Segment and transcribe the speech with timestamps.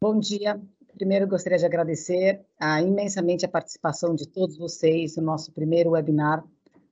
[0.00, 0.60] Bom dia.
[0.94, 2.40] Primeiro, gostaria de agradecer
[2.86, 6.44] imensamente a participação de todos vocês no nosso primeiro webinar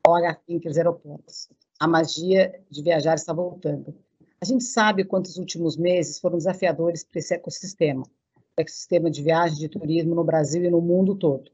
[0.04, 1.48] OH Thinkers Aeroportos.
[1.78, 3.94] A magia de viajar está voltando.
[4.40, 9.56] A gente sabe quantos últimos meses foram desafiadores para esse ecossistema, o ecossistema de viagem
[9.56, 11.48] de turismo no Brasil e no mundo todo.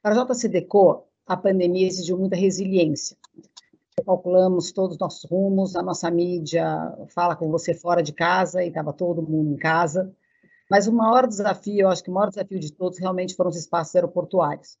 [0.00, 3.16] Para a JCDecO, a pandemia exigiu muita resiliência.
[4.04, 8.68] Calculamos todos os nossos rumos, a nossa mídia fala com você fora de casa e
[8.68, 10.14] estava todo mundo em casa.
[10.70, 13.56] Mas o maior desafio, eu acho que o maior desafio de todos realmente foram os
[13.56, 14.76] espaços aeroportuários.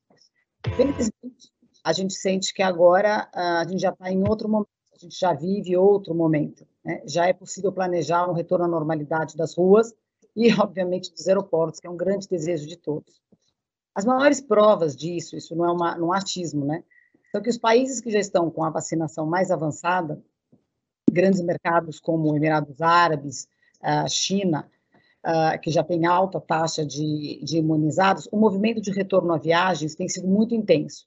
[0.76, 1.52] Felizmente,
[1.84, 5.32] a gente sente que agora a gente já está em outro momento, a gente já
[5.32, 6.66] vive outro momento.
[6.84, 7.02] Né?
[7.06, 9.94] Já é possível planejar um retorno à normalidade das ruas
[10.34, 13.22] e, obviamente, dos aeroportos, que é um grande desejo de todos.
[13.94, 16.82] As maiores provas disso, isso não é uma, um achismo, né?
[17.30, 20.22] São que os países que já estão com a vacinação mais avançada,
[21.10, 23.48] grandes mercados como Emirados Árabes,
[23.80, 24.70] a China,
[25.26, 29.96] uh, que já tem alta taxa de, de imunizados, o movimento de retorno a viagens
[29.96, 31.06] tem sido muito intenso.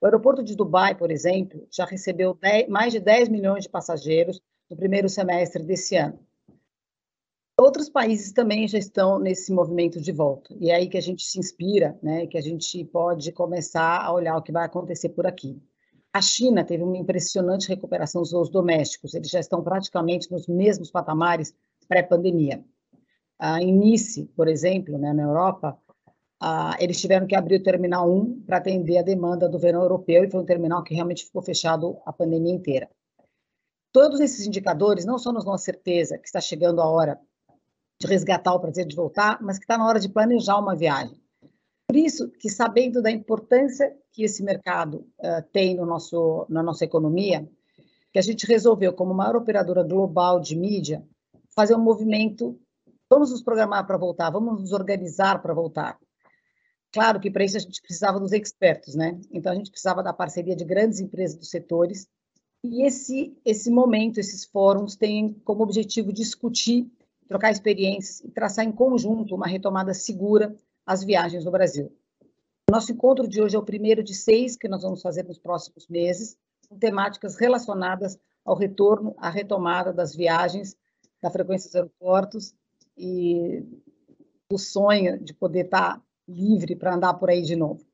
[0.00, 4.40] O aeroporto de Dubai, por exemplo, já recebeu 10, mais de 10 milhões de passageiros
[4.70, 6.18] no primeiro semestre desse ano.
[7.58, 10.54] Outros países também já estão nesse movimento de volta.
[10.60, 14.12] E é aí que a gente se inspira, né, que a gente pode começar a
[14.12, 15.58] olhar o que vai acontecer por aqui.
[16.12, 20.90] A China teve uma impressionante recuperação dos voos domésticos, eles já estão praticamente nos mesmos
[20.90, 21.54] patamares
[21.88, 22.62] pré-pandemia
[23.38, 25.78] a em Nice, por exemplo, né, na Europa,
[26.78, 30.30] eles tiveram que abrir o Terminal 1 para atender a demanda do verão europeu e
[30.30, 32.88] foi um terminal que realmente ficou fechado a pandemia inteira.
[33.92, 37.18] Todos esses indicadores não só nos dão a certeza que está chegando a hora
[37.98, 41.18] de resgatar o prazer de voltar, mas que está na hora de planejar uma viagem.
[41.88, 46.84] Por isso que, sabendo da importância que esse mercado uh, tem no nosso, na nossa
[46.84, 47.48] economia,
[48.12, 51.02] que a gente resolveu, como maior operadora global de mídia,
[51.54, 52.58] fazer um movimento
[53.08, 55.96] Vamos nos programar para voltar, vamos nos organizar para voltar.
[56.92, 59.20] Claro que para isso a gente precisava dos expertos, né?
[59.30, 62.08] Então a gente precisava da parceria de grandes empresas dos setores.
[62.64, 66.90] E esse esse momento, esses fóruns têm como objetivo discutir,
[67.28, 71.92] trocar experiências e traçar em conjunto uma retomada segura às viagens no Brasil.
[72.68, 75.86] Nosso encontro de hoje é o primeiro de seis que nós vamos fazer nos próximos
[75.86, 76.36] meses,
[76.68, 80.76] com temáticas relacionadas ao retorno, à retomada das viagens,
[81.22, 82.52] da frequência dos aeroportos
[82.96, 83.62] e
[84.50, 87.84] o sonho de poder estar livre para andar por aí de novo.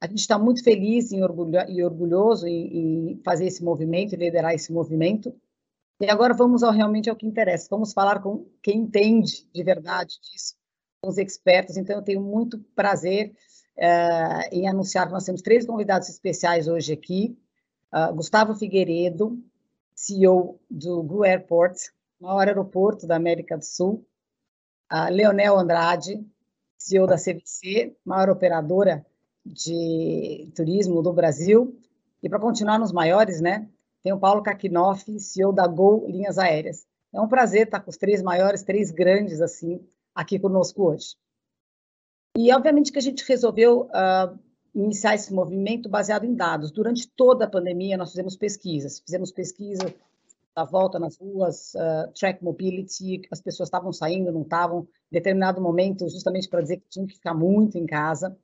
[0.00, 4.72] A gente está muito feliz e, e orgulhoso em, em, fazer esse movimento, liderar esse
[4.72, 5.34] movimento.
[6.00, 7.66] E agora vamos ao, realmente ao que interessa.
[7.70, 10.54] Vamos falar com quem entende de verdade disso,
[11.00, 11.76] com os expertos.
[11.76, 13.34] Então, eu tenho muito prazer
[13.76, 17.36] uh, em anunciar que nós temos três convidados especiais hoje aqui.
[17.92, 19.42] Uh, Gustavo Figueiredo,
[19.96, 21.76] CEO do Gru Airport,
[22.20, 24.06] maior aeroporto da América do Sul
[24.88, 26.24] a Leonel Andrade,
[26.78, 29.04] CEO da CVC, maior operadora
[29.44, 31.78] de turismo do Brasil.
[32.22, 33.68] E para continuar nos maiores, né,
[34.02, 36.86] tem o Paulo Kakinoff, CEO da Gol Linhas Aéreas.
[37.12, 39.80] É um prazer estar com os três maiores, três grandes, assim,
[40.14, 41.16] aqui conosco hoje.
[42.36, 44.38] E, obviamente, que a gente resolveu uh,
[44.74, 46.70] iniciar esse movimento baseado em dados.
[46.70, 49.00] Durante toda a pandemia, nós fizemos pesquisas.
[49.00, 49.92] Fizemos pesquisa
[50.58, 55.60] da volta nas ruas, uh, track mobility, as pessoas estavam saindo, não estavam, em determinado
[55.60, 58.36] momento, justamente para dizer que tinham que ficar muito em casa.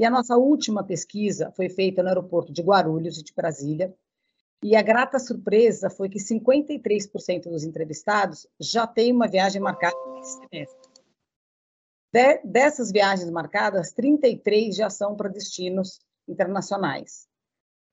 [0.00, 3.94] E a nossa última pesquisa foi feita no aeroporto de Guarulhos e de Brasília,
[4.60, 10.38] e a grata surpresa foi que 53% dos entrevistados já têm uma viagem marcada nesse
[10.38, 10.90] semestre.
[12.12, 17.28] De, dessas viagens marcadas, 33 já são para destinos internacionais.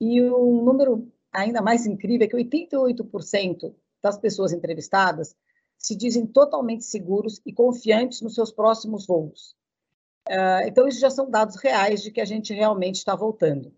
[0.01, 5.35] E um número ainda mais incrível é que 88% das pessoas entrevistadas
[5.77, 9.55] se dizem totalmente seguros e confiantes nos seus próximos voos.
[10.27, 13.73] Uh, então, isso já são dados reais de que a gente realmente está voltando.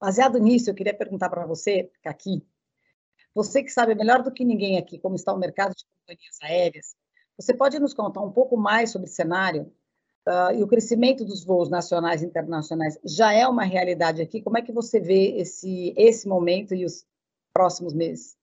[0.00, 2.44] Baseado nisso, eu queria perguntar para você, aqui,
[3.34, 6.96] você que sabe melhor do que ninguém aqui como está o mercado de companhias aéreas,
[7.36, 9.72] você pode nos contar um pouco mais sobre o cenário
[10.26, 14.40] Uh, e o crescimento dos voos nacionais e internacionais já é uma realidade aqui.
[14.40, 17.04] Como é que você vê esse, esse momento e os
[17.52, 18.36] próximos meses?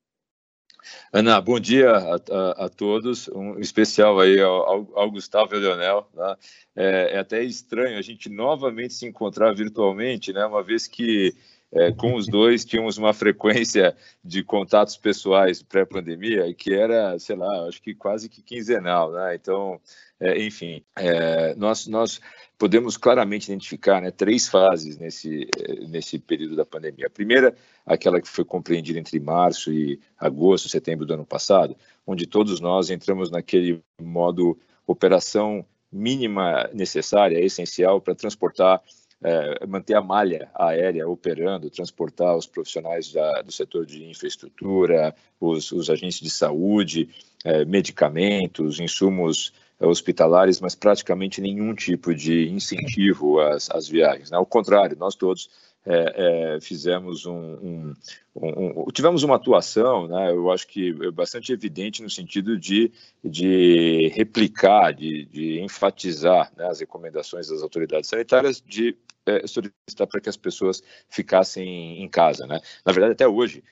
[1.12, 5.62] Ana, bom dia a, a, a todos, um especial aí ao, ao Gustavo e ao
[5.62, 6.08] Leonel.
[6.14, 6.36] Né?
[6.76, 10.46] É, é, até estranho a gente novamente se encontrar virtualmente, né?
[10.46, 11.34] uma vez que
[11.72, 17.68] é, com os dois tínhamos uma frequência de contatos pessoais pré-pandemia que era, sei lá,
[17.68, 19.36] acho que quase que quinzenal, né?
[19.36, 19.80] Então,
[20.19, 22.19] é, enfim, é, nós, nós
[22.57, 25.48] podemos claramente identificar né, três fases nesse,
[25.88, 27.07] nesse período da pandemia.
[27.07, 27.56] A primeira,
[27.86, 31.75] aquela que foi compreendida entre março e agosto, setembro do ano passado,
[32.06, 38.81] onde todos nós entramos naquele modo operação mínima necessária, essencial para transportar
[39.21, 45.71] é, manter a malha aérea operando, transportar os profissionais da, do setor de infraestrutura, os,
[45.71, 47.10] os agentes de saúde,
[47.44, 54.30] é, medicamentos, insumos é, hospitalares, mas praticamente nenhum tipo de incentivo às, às viagens.
[54.30, 54.38] Né?
[54.38, 55.50] Ao contrário, nós todos
[55.86, 57.94] é, é, fizemos um, um,
[58.36, 62.92] um, um, tivemos uma atuação, né, eu acho que é bastante evidente no sentido de,
[63.24, 68.98] de replicar, de, de enfatizar né, as recomendações das autoridades sanitárias de
[69.46, 72.48] solicitar para que as pessoas ficassem em casa.
[72.48, 72.60] Né?
[72.84, 73.64] Na verdade, até hoje,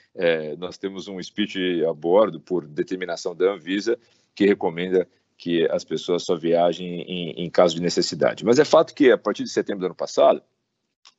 [0.59, 3.98] nós temos um speech a bordo, por determinação da Anvisa,
[4.36, 8.43] que recomenda que as pessoas só viajem em, em caso de necessidade.
[8.43, 10.41] Mas é fato que, a partir de setembro do ano passado,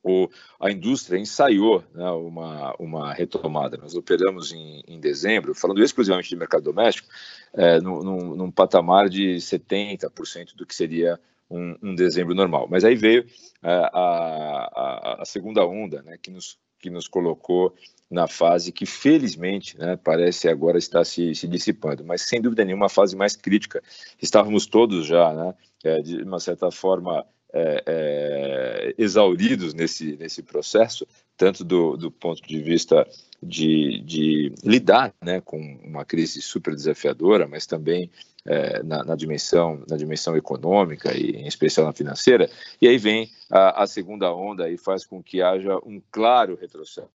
[0.03, 0.29] o,
[0.59, 3.77] a indústria ensaiou né, uma, uma retomada.
[3.77, 7.07] Nós operamos em, em, dezembro, falando exclusivamente de mercado doméstico,
[7.53, 11.19] é, num, num, patamar de 70% do que seria
[11.49, 12.67] um, um, dezembro normal.
[12.69, 13.25] Mas aí veio
[13.63, 17.73] é, a, a, a, segunda onda, né, que, nos, que nos colocou
[18.09, 22.87] na fase que, felizmente, né, parece agora estar se, se, dissipando, mas sem dúvida nenhuma,
[22.87, 23.83] a fase mais crítica.
[24.19, 25.53] Estávamos todos já, né,
[25.83, 32.41] é, de uma certa forma, é, é, exauridos nesse, nesse processo, tanto do, do ponto
[32.41, 33.07] de vista
[33.41, 38.09] de, de lidar né, com uma crise super desafiadora, mas também
[38.45, 42.49] é, na, na, dimensão, na dimensão econômica e em especial na financeira.
[42.81, 47.09] E aí vem a, a segunda onda e faz com que haja um claro retrocesso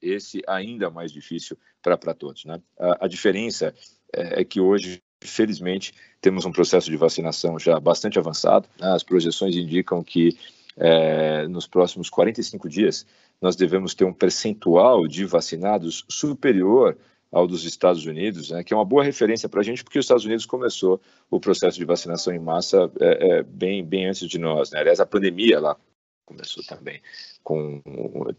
[0.00, 2.46] esse ainda mais difícil para todos.
[2.46, 2.58] Né?
[2.78, 3.74] A, a diferença
[4.14, 8.68] é, é, que hoje felizmente, temos um processo de vacinação já bastante avançado.
[8.78, 8.88] Né?
[8.92, 10.38] As projeções indicam que
[10.76, 13.04] é, nos próximos 45 dias
[13.40, 16.96] nós devemos ter um percentual de vacinados superior
[17.30, 20.04] ao dos Estados Unidos, né, que é uma boa referência para a gente, porque os
[20.04, 21.00] Estados Unidos começou
[21.30, 24.70] o processo de vacinação em massa é, é, bem, bem antes de nós.
[24.70, 24.80] Né?
[24.80, 25.76] Aliás, a pandemia lá
[26.24, 27.00] começou também
[27.42, 27.82] com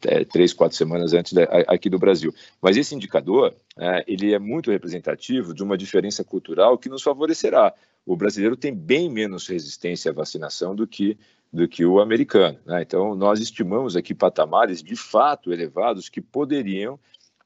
[0.06, 2.34] é, três, quatro semanas antes da, aqui do Brasil.
[2.62, 7.74] Mas esse indicador, é, ele é muito representativo de uma diferença cultural que nos favorecerá.
[8.06, 11.18] O brasileiro tem bem menos resistência à vacinação do que
[11.52, 12.60] do que o americano.
[12.66, 12.82] Né?
[12.82, 17.00] Então, nós estimamos aqui patamares de fato elevados que poderiam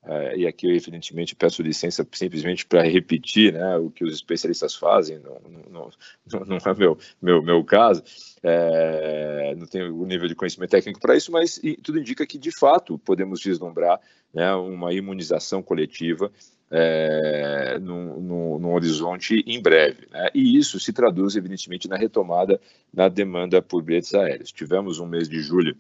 [0.04, 4.76] Uh, e aqui eu evidentemente peço licença simplesmente para repetir né, o que os especialistas
[4.76, 5.40] fazem, não,
[5.72, 8.04] não, não, é meu, meu, meu caso,
[8.44, 12.52] é, não tenho o nível de conhecimento técnico para isso, mas tudo indica que de
[12.52, 13.98] fato podemos vislumbrar
[14.34, 16.30] né, uma imunização coletiva
[16.76, 20.08] é, no, horizonte em breve.
[20.12, 20.30] Né?
[20.34, 22.60] E isso se traduz evidentemente na retomada
[22.92, 24.52] da demanda por bilhetes aéreos.
[24.52, 25.78] Tivemos um mês de julho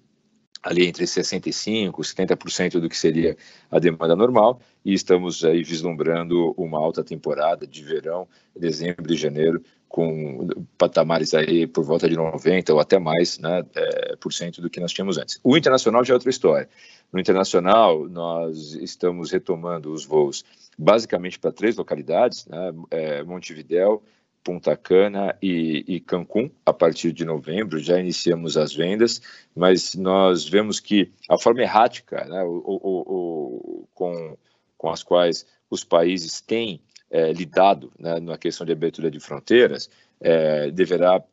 [0.61, 3.35] ali entre 65% e 70% do que seria
[3.69, 8.25] a demanda normal, e estamos aí vislumbrando uma alta temporada de verão,
[8.55, 10.47] dezembro e janeiro, com
[10.77, 14.79] patamares aí por volta de 90% ou até mais né, é, por cento do que
[14.79, 15.39] nós tínhamos antes.
[15.43, 16.69] O internacional já é outra história.
[17.13, 20.43] No internacional, nós estamos retomando os voos
[20.75, 24.01] basicamente para três localidades, né, é, Montevidéu,
[24.43, 29.21] Punta Cana e, e Cancún, a partir de novembro, já iniciamos as vendas,
[29.55, 34.35] mas nós vemos que a forma errática né, o, o, o, com,
[34.75, 36.81] com as quais os países têm
[37.11, 39.87] é, lidado né, na questão de abertura de fronteiras
[40.19, 41.23] é, deverá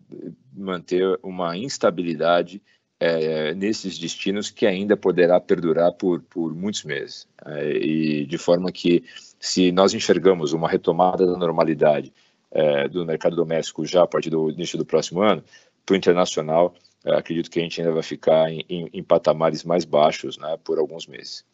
[0.52, 2.62] manter uma instabilidade
[3.00, 7.26] é, nesses destinos que ainda poderá perdurar por, por muitos meses.
[7.46, 9.02] É, e de forma que,
[9.38, 12.12] se nós enxergamos uma retomada da normalidade
[12.50, 15.42] é, do mercado doméstico já a partir do início do próximo ano,
[15.86, 19.64] para o internacional, é, acredito que a gente ainda vai ficar em, em, em patamares
[19.64, 21.44] mais baixos né, por alguns meses.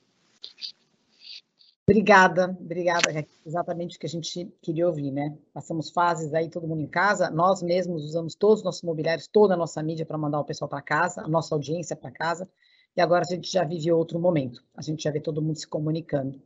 [1.88, 5.38] Obrigada, obrigada, exatamente o que a gente queria ouvir, né?
[5.54, 9.54] Passamos fases aí, todo mundo em casa, nós mesmos usamos todos os nossos mobiliários, toda
[9.54, 12.50] a nossa mídia para mandar o pessoal para casa, a nossa audiência para casa,
[12.96, 15.68] e agora a gente já vive outro momento, a gente já vê todo mundo se
[15.68, 16.42] comunicando.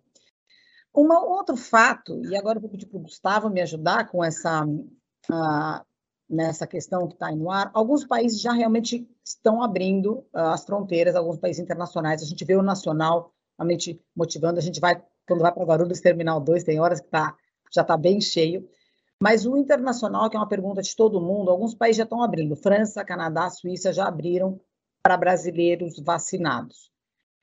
[0.95, 4.63] Um outro fato, e agora eu vou pedir para o Gustavo me ajudar com essa,
[4.63, 5.87] uh,
[6.29, 11.17] nessa questão que está no ar, alguns países já realmente estão abrindo uh, as fronteiras,
[11.17, 15.53] alguns países internacionais, a gente vê o nacional realmente motivando, a gente vai, quando vai
[15.53, 17.37] para Guarulhos Terminal 2, tem horas que tá,
[17.73, 18.69] já está bem cheio,
[19.23, 22.57] mas o internacional, que é uma pergunta de todo mundo, alguns países já estão abrindo,
[22.57, 24.59] França, Canadá, Suíça já abriram
[25.03, 26.91] para brasileiros vacinados.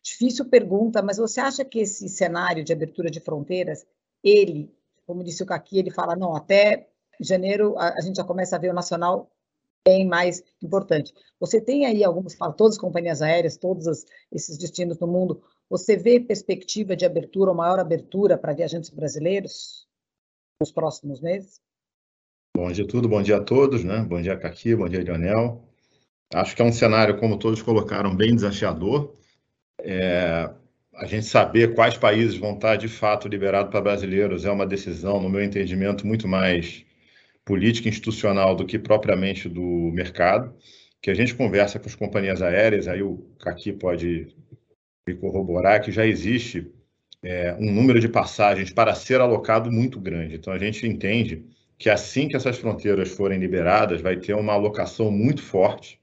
[0.04, 3.86] Difícil pergunta, mas você acha que esse cenário de abertura de fronteiras,
[4.24, 4.74] ele,
[5.06, 8.60] como disse o Caqui, ele fala, não, até janeiro a, a gente já começa a
[8.60, 9.30] ver o nacional
[9.86, 11.14] bem mais importante.
[11.40, 15.42] Você tem aí algumas, para todas as companhias aéreas, todos os, esses destinos no mundo,
[15.70, 19.88] você vê perspectiva de abertura, ou maior abertura para viajantes brasileiros
[20.60, 21.60] nos próximos meses?
[22.56, 24.00] Bom dia tudo, bom dia a todos, né?
[24.02, 25.64] Bom dia, Caqui, bom dia, Lionel.
[26.34, 29.14] Acho que é um cenário, como todos colocaram, bem desafiador.
[29.80, 30.50] É,
[30.96, 35.22] a gente saber quais países vão estar de fato liberados para brasileiros é uma decisão,
[35.22, 36.84] no meu entendimento, muito mais
[37.46, 40.54] política institucional do que propriamente do mercado.
[41.02, 44.36] Que a gente conversa com as companhias aéreas, aí o Caqui pode
[45.16, 46.72] corroborar que já existe
[47.24, 50.36] é, um número de passagens para ser alocado muito grande.
[50.36, 51.46] Então a gente entende
[51.78, 56.00] que assim que essas fronteiras forem liberadas, vai ter uma alocação muito forte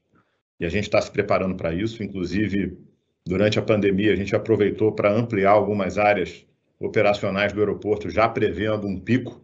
[0.59, 2.03] e a gente está se preparando para isso.
[2.03, 2.79] Inclusive,
[3.27, 6.47] durante a pandemia, a gente aproveitou para ampliar algumas áreas
[6.79, 9.41] operacionais do aeroporto, já prevendo um pico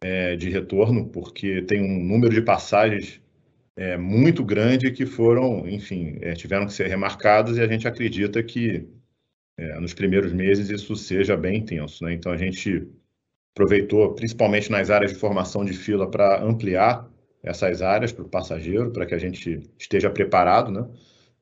[0.00, 3.20] é, de retorno, porque tem um número de passagens
[3.76, 8.42] é, muito grande que foram, enfim, é, tiveram que ser remarcadas e a gente acredita
[8.42, 8.86] que
[9.56, 12.04] é, nos primeiros meses isso seja bem intenso.
[12.04, 12.14] Né?
[12.14, 12.88] Então a gente
[13.54, 17.08] aproveitou, principalmente nas áreas de formação de fila, para ampliar
[17.42, 20.86] essas áreas para o passageiro, para que a gente esteja preparado, né?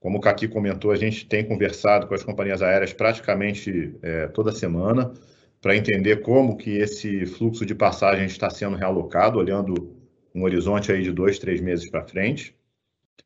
[0.01, 4.51] Como o Caqui comentou, a gente tem conversado com as companhias aéreas praticamente é, toda
[4.51, 5.13] semana
[5.61, 9.95] para entender como que esse fluxo de passagens está sendo realocado, olhando
[10.35, 12.55] um horizonte aí de dois, três meses para frente.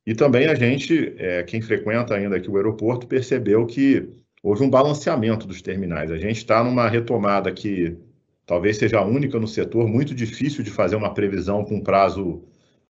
[0.07, 4.09] E também a gente, é, quem frequenta ainda aqui o aeroporto, percebeu que
[4.43, 6.11] houve um balanceamento dos terminais.
[6.11, 7.97] A gente está numa retomada que
[8.47, 12.43] talvez seja a única no setor, muito difícil de fazer uma previsão com prazo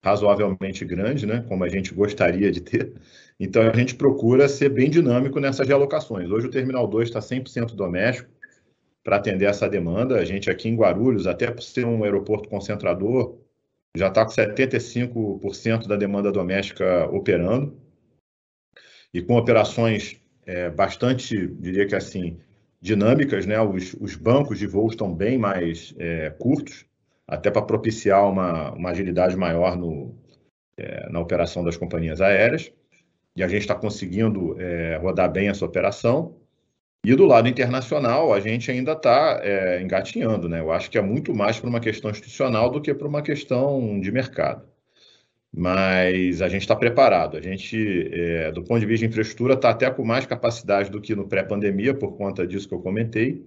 [0.02, 2.92] razoavelmente grande, né, como a gente gostaria de ter.
[3.38, 6.30] Então, a gente procura ser bem dinâmico nessas realocações.
[6.30, 8.28] Hoje, o Terminal 2 está 100% doméstico
[9.04, 10.16] para atender essa demanda.
[10.16, 13.36] A gente aqui em Guarulhos, até por ser um aeroporto concentrador,
[13.96, 17.80] já está com 75% da demanda doméstica operando.
[19.12, 22.40] E com operações é, bastante, diria que assim,
[22.80, 23.60] dinâmicas, né?
[23.60, 26.86] Os, os bancos de voo estão bem mais é, curtos,
[27.26, 30.14] até para propiciar uma, uma agilidade maior no,
[30.76, 32.72] é, na operação das companhias aéreas.
[33.36, 36.36] E a gente está conseguindo é, rodar bem essa operação.
[37.04, 40.60] E do lado internacional, a gente ainda está é, engatinhando, né?
[40.60, 43.98] Eu acho que é muito mais por uma questão institucional do que por uma questão
[44.00, 44.64] de mercado.
[45.52, 47.36] Mas a gente está preparado.
[47.36, 47.76] A gente,
[48.12, 51.26] é, do ponto de vista de infraestrutura, está até com mais capacidade do que no
[51.26, 53.44] pré-pandemia, por conta disso que eu comentei.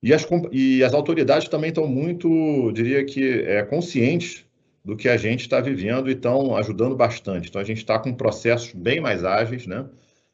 [0.00, 4.46] E as, e as autoridades também estão muito, diria que, é, conscientes
[4.84, 7.48] do que a gente está vivendo e estão ajudando bastante.
[7.48, 9.86] Então, a gente está com processos bem mais ágeis, né?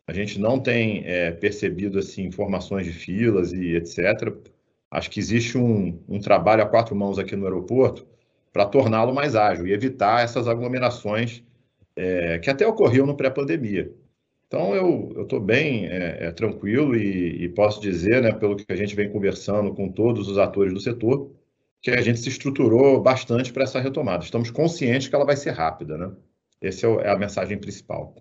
[0.09, 4.35] A gente não tem é, percebido assim, informações de filas e etc.
[4.91, 8.07] Acho que existe um, um trabalho a quatro mãos aqui no aeroporto
[8.50, 11.45] para torná-lo mais ágil e evitar essas aglomerações
[11.95, 13.93] é, que até ocorriam no pré-pandemia.
[14.47, 18.77] Então, eu estou bem é, é, tranquilo e, e, posso dizer, né, pelo que a
[18.77, 21.31] gente vem conversando com todos os atores do setor,
[21.83, 24.25] que a gente se estruturou bastante para essa retomada.
[24.25, 25.99] Estamos conscientes que ela vai ser rápida.
[25.99, 26.11] Né?
[26.62, 28.17] Essa é, é a mensagem principal.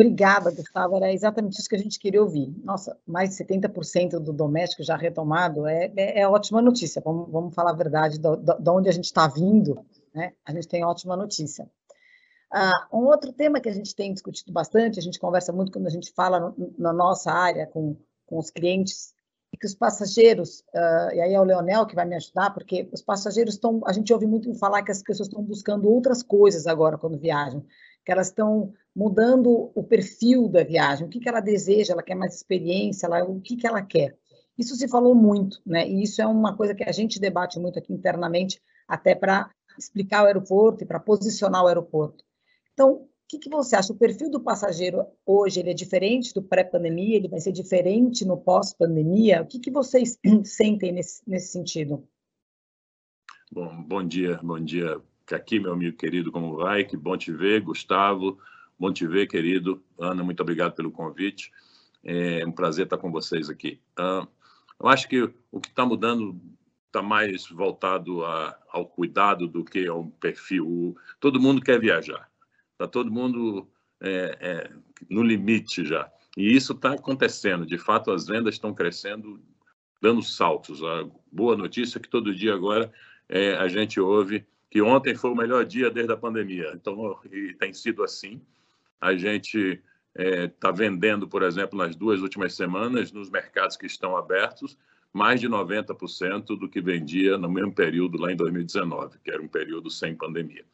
[0.00, 0.96] Obrigada, Gustavo.
[0.96, 2.54] Era exatamente isso que a gente queria ouvir.
[2.64, 7.02] Nossa, mais de 70% do doméstico já retomado é, é, é ótima notícia.
[7.04, 9.84] Vamos, vamos, falar a verdade de onde a gente está vindo.
[10.14, 10.32] Né?
[10.46, 11.70] A gente tem ótima notícia.
[12.50, 15.86] Ah, um outro tema que a gente tem discutido bastante, a gente conversa muito quando
[15.86, 19.14] a gente fala no, na nossa área com, com os clientes,
[19.52, 22.88] é que os passageiros, uh, e aí é o Leonel que vai me ajudar, porque
[22.92, 26.66] os passageiros estão, a gente ouve muito falar que as pessoas estão buscando outras coisas
[26.66, 27.64] agora quando viajam,
[28.04, 32.14] que elas estão mudando o perfil da viagem, o que, que ela deseja, ela quer
[32.14, 34.16] mais experiência, ela, o que, que ela quer.
[34.58, 35.88] Isso se falou muito, né?
[35.88, 40.24] E isso é uma coisa que a gente debate muito aqui internamente, até para explicar
[40.24, 42.24] o aeroporto e para posicionar o aeroporto.
[42.74, 43.92] Então, o que, que, você acha?
[43.92, 47.16] O perfil do passageiro hoje ele é diferente do pré-pandemia?
[47.16, 49.40] Ele vai ser diferente no pós-pandemia?
[49.42, 52.06] O que, que vocês sentem nesse, nesse sentido?
[53.52, 55.00] Bom, bom dia, bom dia,
[55.36, 56.84] aqui, meu amigo querido, como vai?
[56.84, 58.38] Que bom te ver, Gustavo,
[58.78, 59.82] bom te ver, querido.
[59.98, 61.52] Ana, muito obrigado pelo convite.
[62.02, 63.80] É um prazer estar com vocês aqui.
[63.98, 64.26] Uh,
[64.80, 65.22] eu acho que
[65.52, 66.40] o que está mudando
[66.86, 70.96] está mais voltado a, ao cuidado do que ao perfil.
[71.20, 72.28] Todo mundo quer viajar.
[72.72, 73.68] Está todo mundo
[74.00, 74.70] é, é,
[75.08, 76.10] no limite já.
[76.36, 77.66] E isso está acontecendo.
[77.66, 79.40] De fato, as vendas estão crescendo,
[80.00, 80.82] dando saltos.
[80.82, 82.92] A boa notícia é que todo dia agora
[83.28, 86.72] é, a gente ouve que ontem foi o melhor dia desde a pandemia.
[86.74, 88.40] Então, e tem sido assim.
[89.00, 89.82] A gente
[90.16, 94.78] está é, vendendo, por exemplo, nas duas últimas semanas, nos mercados que estão abertos,
[95.12, 99.48] mais de 90% do que vendia no mesmo período lá em 2019, que era um
[99.48, 100.64] período sem pandemia.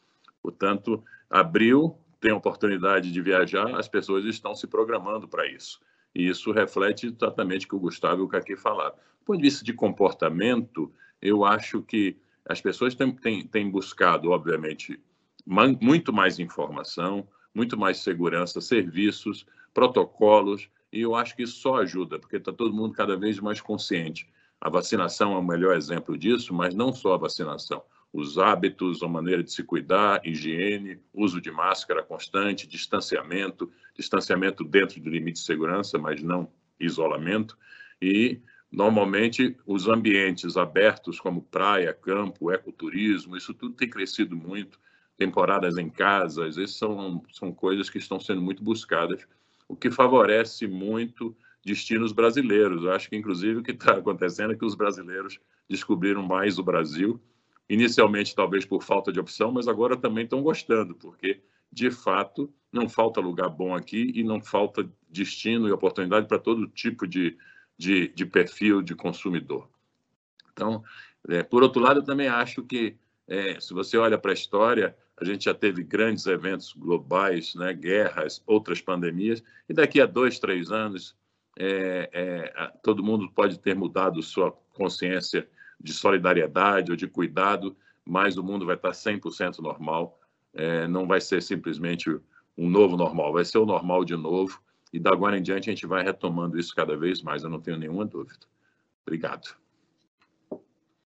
[0.43, 5.79] Portanto, abril tem oportunidade de viajar, as pessoas estão se programando para isso.
[6.13, 8.95] E isso reflete exatamente o que o Gustavo e o Caqui falaram.
[8.95, 14.31] Do ponto de vista de comportamento, eu acho que as pessoas têm, têm, têm buscado,
[14.31, 14.99] obviamente,
[15.45, 22.19] muito mais informação, muito mais segurança, serviços, protocolos, e eu acho que isso só ajuda,
[22.19, 24.29] porque está todo mundo cada vez mais consciente.
[24.59, 27.83] A vacinação é o melhor exemplo disso, mas não só a vacinação.
[28.11, 34.99] Os hábitos, a maneira de se cuidar, higiene, uso de máscara constante, distanciamento, distanciamento dentro
[34.99, 36.49] do limite de segurança, mas não
[36.79, 37.57] isolamento.
[38.01, 44.79] E, normalmente, os ambientes abertos, como praia, campo, ecoturismo, isso tudo tem crescido muito.
[45.17, 49.25] Temporadas em casas, essas são, são coisas que estão sendo muito buscadas
[49.67, 52.83] o que favorece muito destinos brasileiros.
[52.83, 56.63] Eu acho que, inclusive, o que está acontecendo é que os brasileiros descobriram mais o
[56.63, 57.19] Brasil,
[57.69, 62.87] inicialmente talvez por falta de opção, mas agora também estão gostando, porque, de fato, não
[62.87, 67.37] falta lugar bom aqui e não falta destino e oportunidade para todo tipo de,
[67.77, 69.69] de, de perfil de consumidor.
[70.51, 70.83] Então,
[71.29, 72.95] é, por outro lado, eu também acho que,
[73.27, 77.73] é, se você olha para a história, a gente já teve grandes eventos globais, né,
[77.73, 81.15] guerras, outras pandemias, e daqui a dois, três anos,
[81.57, 85.47] é, é, todo mundo pode ter mudado sua consciência
[85.79, 90.19] de solidariedade ou de cuidado, mas o mundo vai estar 100% normal,
[90.53, 92.09] é, não vai ser simplesmente
[92.57, 94.61] um novo normal, vai ser o normal de novo,
[94.93, 97.61] e da agora em diante a gente vai retomando isso cada vez mais, eu não
[97.61, 98.45] tenho nenhuma dúvida.
[99.05, 99.55] Obrigado.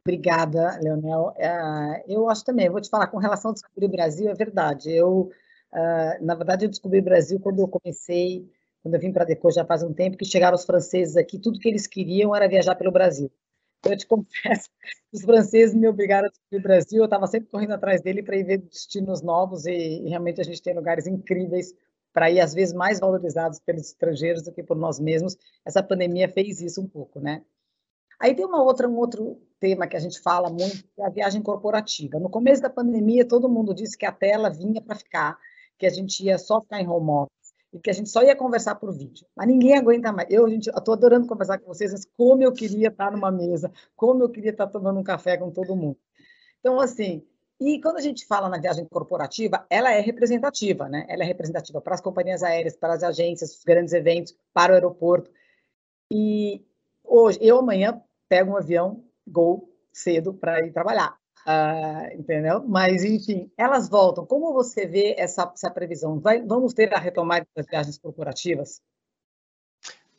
[0.07, 1.35] Obrigada, Leonel.
[1.37, 4.91] Uh, eu acho também, vou te falar, com relação a descobrir Brasil, é verdade.
[4.91, 5.31] Eu,
[5.73, 8.51] uh, na verdade, eu descobri o Brasil quando eu comecei,
[8.83, 11.59] quando eu vim para a já faz um tempo, que chegaram os franceses aqui, tudo
[11.59, 13.31] que eles queriam era viajar pelo Brasil.
[13.79, 14.71] Então, eu te confesso,
[15.13, 18.37] os franceses me obrigaram a descobrir o Brasil, eu estava sempre correndo atrás dele para
[18.37, 21.75] ir ver destinos novos e realmente a gente tem lugares incríveis
[22.13, 25.37] para ir, às vezes, mais valorizados pelos estrangeiros do que por nós mesmos.
[25.65, 27.43] Essa pandemia fez isso um pouco, né?
[28.19, 31.11] Aí tem uma outra, um outro tema que a gente fala muito, que é a
[31.11, 32.19] viagem corporativa.
[32.19, 35.39] No começo da pandemia, todo mundo disse que a tela vinha para ficar,
[35.79, 38.37] que a gente ia só ficar em home office e que a gente só ia
[38.37, 39.27] conversar por vídeo.
[39.35, 40.29] Mas ninguém aguenta mais.
[40.31, 44.29] Eu, estou adorando conversar com vocês, mas como eu queria estar numa mesa, como eu
[44.29, 45.99] queria estar tomando um café com todo mundo.
[46.59, 47.27] Então, assim,
[47.61, 51.05] e quando a gente fala na viagem corporativa, ela é representativa, né?
[51.11, 54.75] Ela é representativa para as companhias aéreas, para as agências, os grandes eventos, para o
[54.75, 55.31] aeroporto.
[56.11, 56.65] E
[57.05, 61.19] hoje, eu amanhã pego um avião, gol, cedo para ir trabalhar.
[61.47, 62.65] Uh, entendeu?
[62.67, 64.25] Mas, enfim, elas voltam.
[64.25, 66.19] Como você vê essa, essa previsão?
[66.19, 68.81] Vai, vamos ter a retomada das viagens corporativas?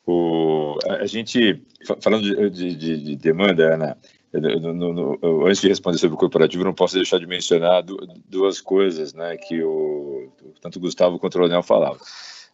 [0.06, 1.64] O, a gente,
[2.00, 3.98] falando de, de, de demanda, Ana,
[4.32, 7.84] no, no, no, antes de responder sobre o corporativo, não posso deixar de mencionar
[8.26, 12.00] duas coisas né, que o, tanto o Gustavo quanto o Leonel falavam.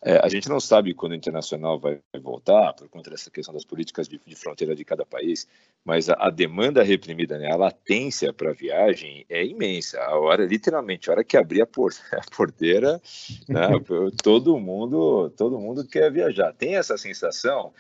[0.01, 3.65] É, a gente não sabe quando o internacional vai voltar, por conta dessa questão das
[3.65, 5.49] políticas de, de fronteira de cada país,
[5.85, 10.01] mas a, a demanda reprimida, né, a latência para a viagem é imensa.
[10.01, 13.03] A hora, literalmente, a hora que abrir a, por, a porteira,
[13.49, 13.69] né,
[14.23, 16.53] todo mundo, todo mundo quer viajar.
[16.53, 17.73] Tem essa sensação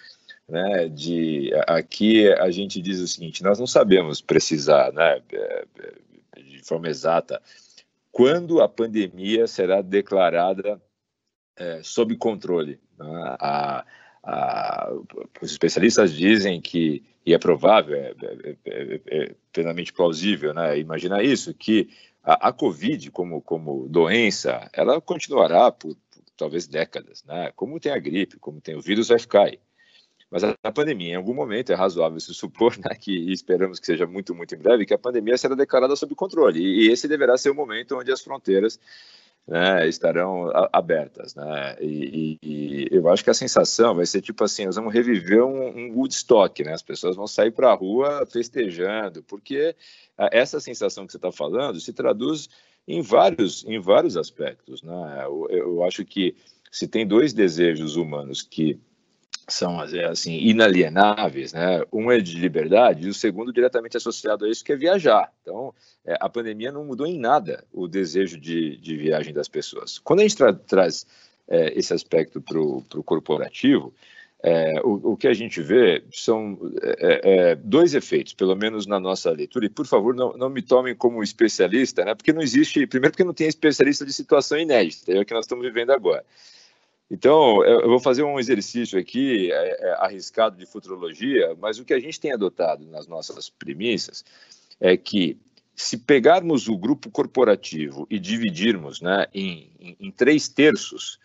[0.48, 5.64] né, de aqui a gente diz o seguinte: nós não sabemos precisar, né, é,
[6.36, 7.40] é, de forma exata,
[8.10, 10.80] quando a pandemia será declarada
[11.56, 12.80] é, sob controle.
[12.98, 13.36] Né?
[13.38, 13.84] A,
[14.22, 14.92] a,
[15.40, 20.78] os especialistas dizem que, e é provável, é, é, é, é plenamente plausível, né?
[20.78, 21.90] imaginar isso, que
[22.22, 27.52] a, a, Covid, como, como doença, ela continuará por, por, talvez décadas, né?
[27.54, 29.58] como tem a gripe, como tem o vírus, vai ficar aí.
[30.30, 33.86] Mas a, pandemia, em algum momento, é razoável se supor, né, que, e esperamos que
[33.86, 36.60] seja muito, muito em breve, que a pandemia será declarada sob controle.
[36.60, 38.78] E, e esse deverá ser o momento onde as fronteiras
[39.48, 41.76] né, estarão abertas, né?
[41.80, 45.42] E, e, e, eu acho que a sensação vai ser tipo assim, nós vamos reviver
[45.42, 46.74] um, um Woodstock, né?
[46.74, 49.74] As pessoas vão sair para a rua festejando, porque
[50.18, 52.50] essa sensação que você está falando se traduz
[52.86, 55.22] em vários, em vários aspectos, né?
[55.24, 56.36] Eu, eu acho que
[56.70, 58.78] se tem dois desejos humanos que
[59.48, 61.82] são assim inalienáveis, né?
[61.92, 65.32] Um é de liberdade e o segundo diretamente associado a isso que é viajar.
[65.42, 69.98] Então, é, a pandemia não mudou em nada o desejo de, de viagem das pessoas.
[69.98, 71.06] Quando a gente tra traz
[71.48, 73.92] é, esse aspecto para o corporativo,
[74.40, 79.00] é, o, o, que a gente vê são é, é, dois efeitos, pelo menos na
[79.00, 79.66] nossa leitura.
[79.66, 82.14] E por favor, não, não me tomem como especialista, né?
[82.14, 85.44] Porque não existe, primeiro porque não tem especialista de situação inédita, é o que nós
[85.44, 86.24] estamos vivendo agora.
[87.10, 91.94] Então, eu vou fazer um exercício aqui é, é, arriscado de futurologia, mas o que
[91.94, 94.24] a gente tem adotado nas nossas premissas
[94.78, 95.38] é que
[95.74, 101.18] se pegarmos o grupo corporativo e dividirmos né, em, em, em três terços,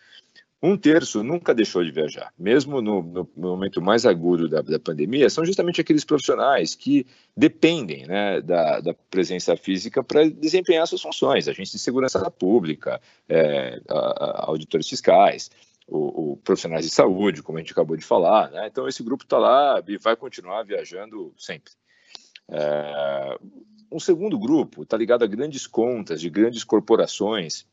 [0.62, 5.30] um terço nunca deixou de viajar, mesmo no, no momento mais agudo da, da, pandemia,
[5.30, 11.50] são justamente aqueles profissionais que dependem né, da, da, presença física para desempenhar suas funções,
[11.50, 15.52] agentes de segurança pública, é, a, a, auditores fiscais,
[15.88, 18.52] o, o, profissionais de saúde, como a gente acabou de falar.
[18.52, 18.68] Né?
[18.68, 21.72] Então, esse grupo está lá e vai continuar viajando sempre.
[22.50, 23.38] É,
[23.92, 27.66] um segundo grupo está ligado a grandes contas de grandes corporações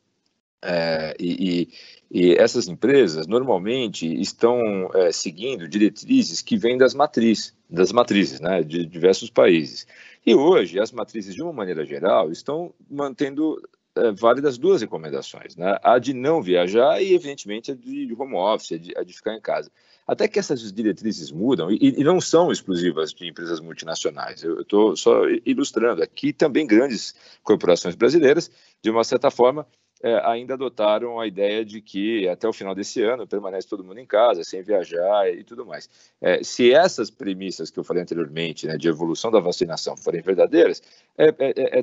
[0.62, 1.68] é, e,
[2.11, 8.62] e, essas empresas normalmente estão é, seguindo diretrizes que vêm das matrizes, das matrizes, né,
[8.62, 9.87] de diversos países.
[10.25, 13.57] E hoje as matrizes, de uma maneira geral, estão mantendo
[13.96, 15.76] é, válidas duas recomendações, né?
[15.83, 19.35] a de não viajar e, evidentemente, a de home office, a de, a de ficar
[19.35, 19.70] em casa.
[20.07, 24.42] Até que essas diretrizes mudam e, e não são exclusivas de empresas multinacionais.
[24.42, 28.50] Eu estou só ilustrando aqui também grandes corporações brasileiras,
[28.83, 29.66] de uma certa forma,
[30.03, 33.98] é, ainda adotaram a ideia de que até o final desse ano permanece todo mundo
[33.98, 35.88] em casa, sem viajar e tudo mais.
[36.20, 40.83] É, se essas premissas que eu falei anteriormente, né, de evolução da vacinação, forem verdadeiras,
[41.18, 41.83] é, é, é,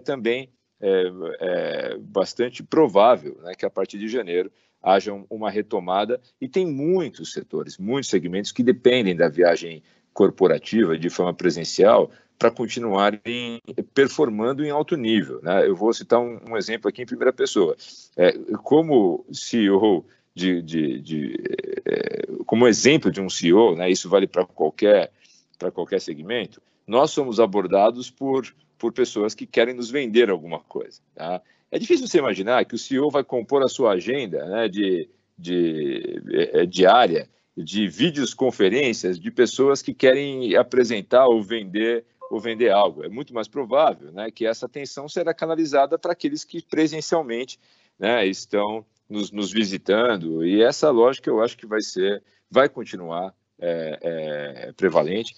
[0.80, 6.66] é é, bastante provável né, que a partir de janeiro haja uma retomada e tem
[6.66, 13.62] muitos setores, muitos segmentos que dependem da viagem corporativa de forma presencial para continuarem
[13.94, 15.42] performando em alto nível.
[15.42, 15.68] Né?
[15.68, 17.76] Eu vou citar um, um, exemplo aqui em primeira pessoa.
[18.16, 18.32] É,
[18.64, 21.44] como CEO de, de, de
[21.86, 25.12] é, como exemplo de um CEO, né, isso vale para qualquer
[25.58, 26.62] para qualquer segmento.
[26.86, 28.46] Nós somos abordados por
[28.78, 31.02] por pessoas que querem nos vender alguma coisa.
[31.16, 31.42] Tá?
[31.72, 36.22] É difícil você imaginar que o CEO vai compor a sua agenda né, de, de,
[36.24, 42.70] de é, diária de vídeos conferências de pessoas que querem apresentar ou vender ou vender
[42.70, 43.04] algo.
[43.04, 47.60] É muito mais provável né, que essa atenção será canalizada para aqueles que presencialmente
[47.98, 53.34] né, estão nos, nos, visitando, e essa lógica eu acho que vai ser, vai continuar
[53.60, 55.34] é, é, prevalente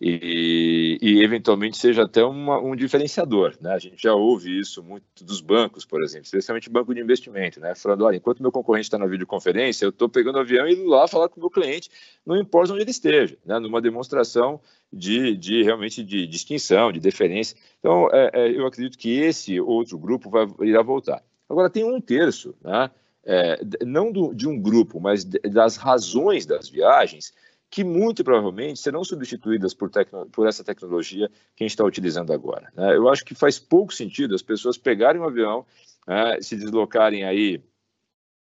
[0.00, 3.54] e, e, eventualmente seja até uma, um diferenciador.
[3.60, 3.72] Né?
[3.72, 7.74] A gente já ouve isso muito dos bancos, por exemplo, especialmente banco de investimento, né?
[7.74, 10.86] falando, olha, enquanto meu concorrente está na videoconferência, eu estou pegando o avião e indo
[10.86, 11.90] lá falar com o meu cliente,
[12.26, 13.58] não importa onde ele esteja, né?
[13.58, 14.60] numa demonstração
[14.92, 17.56] de, de realmente de distinção, de deferência.
[17.78, 21.22] Então, é, é, eu acredito que esse outro grupo vai, irá voltar.
[21.48, 22.90] Agora, tem um terço, né?
[23.28, 27.32] É, não do, de um grupo, mas das razões das viagens,
[27.70, 29.90] que muito provavelmente serão substituídas por,
[30.32, 32.72] por essa tecnologia que a gente está utilizando agora.
[32.74, 32.96] Né?
[32.96, 35.66] Eu acho que faz pouco sentido as pessoas pegarem um avião,
[36.06, 37.62] né, se deslocarem aí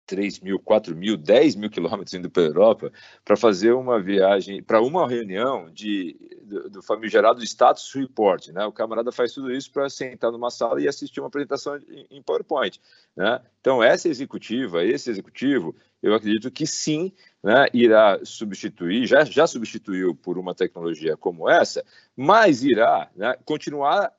[0.05, 2.91] 3 mil, 4 mil, 10 mil quilômetros indo para a Europa
[3.23, 8.49] para fazer uma viagem, para uma reunião de, do, do famigerado status report.
[8.49, 8.65] Né?
[8.65, 12.21] O camarada faz tudo isso para sentar numa sala e assistir uma apresentação em, em
[12.21, 12.79] PowerPoint.
[13.15, 13.41] Né?
[13.59, 20.15] Então, essa executiva, esse executivo, eu acredito que sim, né, irá substituir, já, já substituiu
[20.15, 21.85] por uma tecnologia como essa,
[22.15, 24.11] mas irá né, continuar,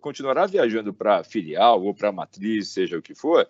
[0.00, 3.48] continuará viajando para filial ou para matriz, seja o que for,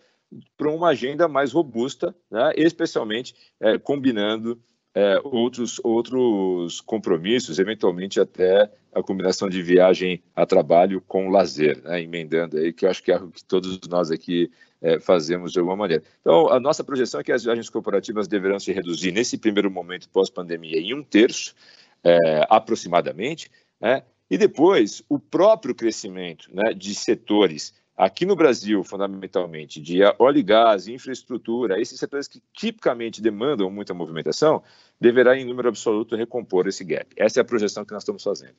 [0.57, 4.61] para uma agenda mais robusta, né, especialmente é, combinando
[4.95, 12.03] é, outros, outros compromissos, eventualmente até a combinação de viagem a trabalho com lazer, né,
[12.03, 14.51] emendando aí, que eu acho que é algo que todos nós aqui
[14.83, 16.03] é, fazemos de alguma maneira.
[16.21, 20.09] Então, a nossa projeção é que as viagens corporativas deverão se reduzir nesse primeiro momento
[20.09, 21.55] pós-pandemia em um terço,
[22.03, 29.79] é, aproximadamente, né, e depois o próprio crescimento né, de setores aqui no Brasil, fundamentalmente,
[29.79, 34.63] de óleo e gás, infraestrutura, esses setores que tipicamente demandam muita movimentação,
[34.99, 37.15] deverá, em número absoluto, recompor esse gap.
[37.15, 38.55] Essa é a projeção que nós estamos fazendo.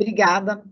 [0.00, 0.64] Obrigada.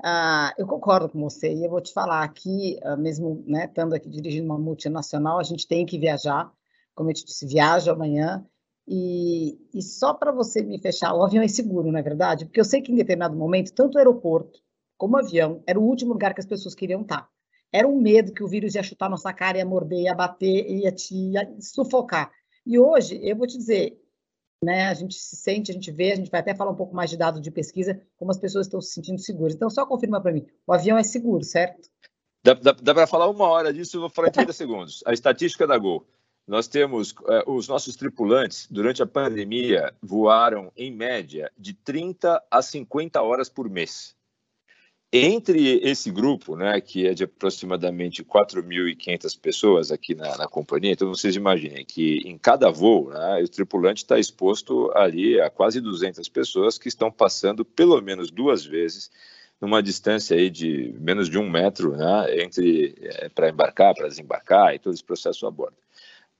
[0.00, 3.94] Uh, eu concordo com você e eu vou te falar aqui, uh, mesmo né, estando
[3.94, 6.52] aqui dirigindo uma multinacional, a gente tem que viajar,
[6.92, 8.44] como eu te disse, viaja amanhã,
[8.88, 12.46] e, e só para você me fechar, o avião é seguro, não é verdade?
[12.46, 14.60] Porque eu sei que em determinado momento, tanto o aeroporto
[14.96, 17.28] como avião, era o último lugar que as pessoas queriam estar.
[17.72, 20.92] Era um medo que o vírus ia chutar nossa cara, ia morder, ia bater, ia
[20.92, 22.30] te ia sufocar.
[22.66, 23.98] E hoje, eu vou te dizer,
[24.62, 26.94] né, a gente se sente, a gente vê, a gente vai até falar um pouco
[26.94, 29.54] mais de dados de pesquisa, como as pessoas estão se sentindo seguras.
[29.54, 31.88] Então, só confirma para mim, o avião é seguro, certo?
[32.44, 35.02] Dá, dá, dá para falar uma hora disso, eu vou falar em 30 segundos.
[35.06, 36.06] A estatística da Gol.
[36.46, 42.60] Nós temos, eh, os nossos tripulantes, durante a pandemia, voaram, em média, de 30 a
[42.60, 44.16] 50 horas por mês.
[45.14, 51.06] Entre esse grupo, né, que é de aproximadamente 4.500 pessoas aqui na, na, companhia, então
[51.06, 56.26] vocês imaginem que em cada voo, né, o tripulante está exposto ali a quase 200
[56.30, 59.10] pessoas que estão passando pelo menos duas vezes
[59.60, 64.74] numa distância aí de menos de um metro né, entre é, para embarcar, para desembarcar
[64.74, 65.76] e todo esse processo a bordo.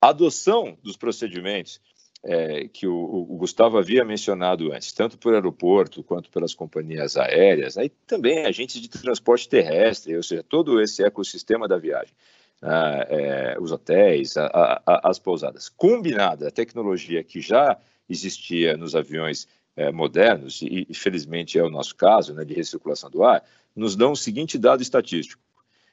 [0.00, 1.78] A adoção dos procedimentos
[2.24, 7.76] é, que o, o, Gustavo havia mencionado antes, tanto por aeroporto quanto pelas companhias aéreas,
[7.76, 12.14] aí também agentes de transporte terrestre, ou seja, todo esse ecossistema da viagem,
[12.62, 14.46] ah, é, os hotéis, a,
[14.86, 17.76] a, as pousadas, combinada a tecnologia que já
[18.08, 23.24] existia nos aviões é, modernos, e infelizmente é o nosso caso, né, de recirculação do
[23.24, 23.42] ar,
[23.74, 25.42] nos dão o seguinte dado estatístico.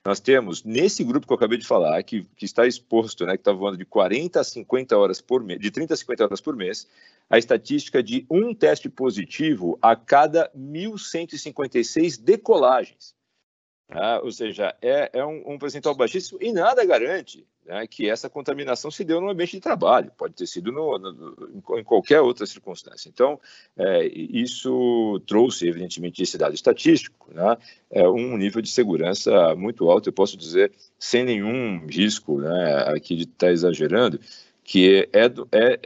[0.06, 3.42] Nós temos, nesse grupo que eu acabei de falar, que, que está exposto, né, que
[3.42, 6.56] está voando de 40 a 50 horas por mês, de 30 a 50 horas por
[6.56, 6.88] mês,
[7.30, 13.14] a estatística de um teste positivo a cada 1.156 decolagens.
[13.92, 18.28] Ah, ou seja, é, é um, um, percentual baixíssimo e nada garante né, que essa
[18.28, 22.48] contaminação se deu no ambiente de trabalho, pode ter sido no, no, em qualquer outra
[22.48, 23.08] circunstância.
[23.08, 23.40] Então,
[23.78, 27.56] é, isso trouxe, evidentemente, esse dado estatístico, né,
[27.92, 33.16] é, um nível de segurança muito alto, eu posso dizer, sem nenhum risco né, aqui
[33.16, 34.20] de estar exagerando,
[34.64, 35.80] que é, é,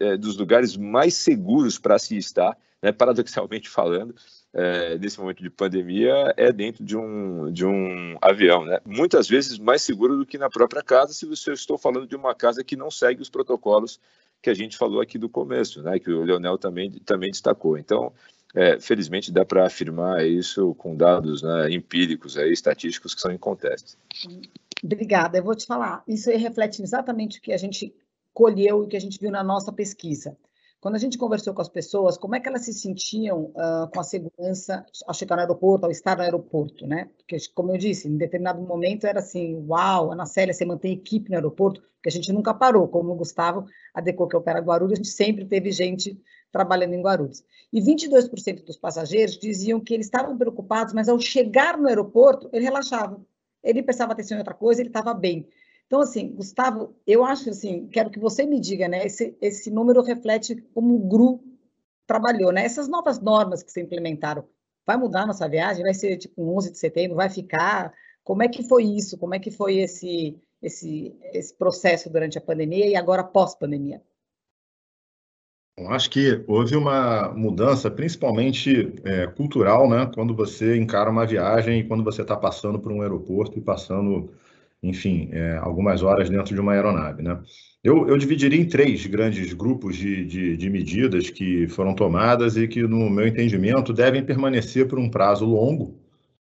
[0.00, 4.14] é dos lugares mais seguros para se estar, né, paradoxalmente falando,
[4.54, 8.78] é, nesse momento de pandemia é dentro de um, de um avião, né?
[8.86, 12.34] Muitas vezes mais seguro do que na própria casa, se você estou falando de uma
[12.34, 13.98] casa que não segue os protocolos
[14.40, 15.98] que a gente falou aqui do começo, né?
[15.98, 17.76] Que o Leonel também, também destacou.
[17.76, 18.12] Então,
[18.54, 23.98] é, felizmente dá para afirmar isso com dados né, empíricos, aí, estatísticos que são incontestes.
[24.82, 25.38] Obrigada.
[25.38, 26.04] Eu vou te falar.
[26.06, 27.92] Isso reflete exatamente o que a gente
[28.32, 30.36] colheu e que a gente viu na nossa pesquisa.
[30.84, 34.00] Quando a gente conversou com as pessoas, como é que elas se sentiam uh, com
[34.00, 37.08] a segurança ao chegar no aeroporto, ao estar no aeroporto, né?
[37.16, 41.30] Porque, como eu disse, em determinado momento era assim, uau, Ana Célia, você mantém equipe
[41.30, 44.92] no aeroporto, porque a gente nunca parou, como o Gustavo, a Deco que opera Guarulhos,
[44.92, 46.20] a gente sempre teve gente
[46.52, 47.42] trabalhando em Guarulhos.
[47.72, 52.62] E 22% dos passageiros diziam que eles estavam preocupados, mas ao chegar no aeroporto, ele
[52.62, 53.24] relaxava.
[53.62, 55.48] Ele prestava atenção em outra coisa, ele estava bem.
[55.86, 59.06] Então, assim, Gustavo, eu acho assim, quero que você me diga, né?
[59.06, 61.40] Esse, esse número reflete como o GRU
[62.06, 62.64] trabalhou, né?
[62.64, 64.44] Essas novas normas que se implementaram,
[64.86, 65.82] vai mudar nossa viagem?
[65.82, 67.16] Vai ser tipo 11 de setembro?
[67.16, 67.92] Vai ficar?
[68.22, 69.18] Como é que foi isso?
[69.18, 74.02] Como é que foi esse, esse, esse processo durante a pandemia e agora pós-pandemia?
[75.76, 80.08] Eu acho que houve uma mudança, principalmente é, cultural, né?
[80.14, 84.32] Quando você encara uma viagem e quando você está passando por um aeroporto e passando
[84.84, 87.22] enfim, é, algumas horas dentro de uma aeronave.
[87.22, 87.40] Né?
[87.82, 92.68] Eu, eu dividiria em três grandes grupos de, de, de, medidas que foram tomadas e
[92.68, 95.98] que, no meu entendimento, devem permanecer por um prazo longo.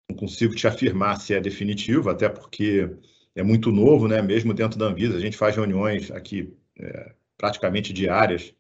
[0.09, 2.91] Não consigo te afirmar se é definitivo, até porque
[3.35, 4.21] é muito novo, né?
[4.21, 8.55] mesmo dentro da Anvisa, a gente faz reuniões aqui é, praticamente diárias.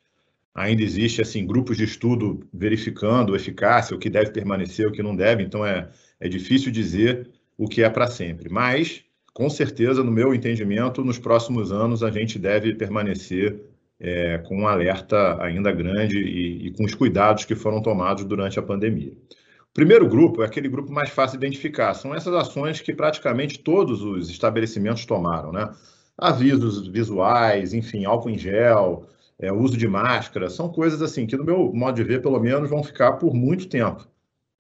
[0.55, 5.15] Ainda existe assim grupos de estudo verificando eficácia, o que deve permanecer, o que não
[5.15, 8.49] deve, então é, é difícil dizer o que é para sempre.
[8.49, 9.06] Mas
[9.37, 13.61] com certeza, no meu entendimento, nos próximos anos a gente deve permanecer
[14.01, 18.59] é, com um alerta ainda grande e, e, com os cuidados que foram tomados durante
[18.59, 19.13] a pandemia.
[19.13, 23.59] O primeiro grupo é aquele grupo mais fácil de identificar, são essas ações que praticamente
[23.59, 25.71] todos os estabelecimentos tomaram, né?
[26.17, 29.07] Avisos visuais, enfim, álcool em gel,
[29.39, 32.71] é, uso de máscara, são coisas assim que, no meu modo de ver, pelo menos,
[32.71, 34.09] vão ficar por muito tempo.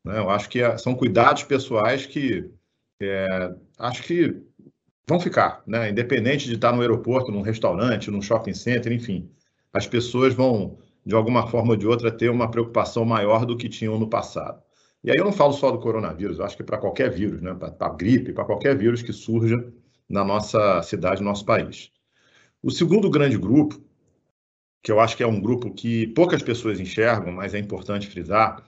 [0.04, 0.18] Né?
[0.18, 2.50] Eu acho que é, são cuidados pessoais que
[3.00, 4.42] é, acho que
[5.08, 5.90] vão ficar, né?
[5.90, 9.30] Independente de estar no aeroporto, num restaurante, num shopping center, enfim,
[9.72, 13.68] as pessoas vão, de alguma forma ou de outra, ter uma preocupação maior do que
[13.68, 14.60] tinham no passado.
[15.04, 17.54] E aí eu não falo só do coronavírus, eu acho que para qualquer vírus, né?
[17.54, 19.56] Para gripe, para qualquer vírus que surja
[20.08, 21.90] na nossa cidade, no nosso país.
[22.62, 23.80] O segundo grande grupo,
[24.82, 28.64] que eu acho que é um grupo que poucas pessoas enxergam, mas é importante frisar,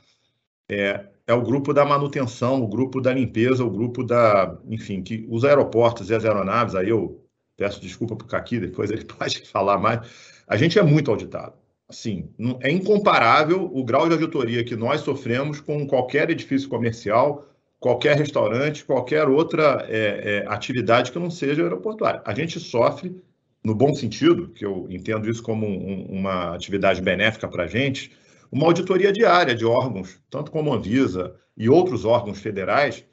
[0.68, 5.26] é é o grupo da manutenção, o grupo da limpeza, o grupo da, enfim, que
[5.28, 7.22] os aeroportos e as aeronaves, aí eu
[7.54, 10.00] peço desculpa para o Caqui, depois ele pode falar mais,
[10.46, 11.52] a gente é muito auditado.
[11.86, 17.46] Assim, é incomparável o grau de auditoria que nós sofremos com qualquer edifício comercial,
[17.78, 22.22] qualquer restaurante, qualquer outra é, é, atividade que não seja aeroportuária.
[22.24, 23.22] A gente sofre,
[23.62, 28.12] no bom sentido, que eu entendo isso como um, uma atividade benéfica para a gente,
[28.50, 33.04] uma auditoria diária de órgãos, tanto como a Anvisa e outros órgãos federais,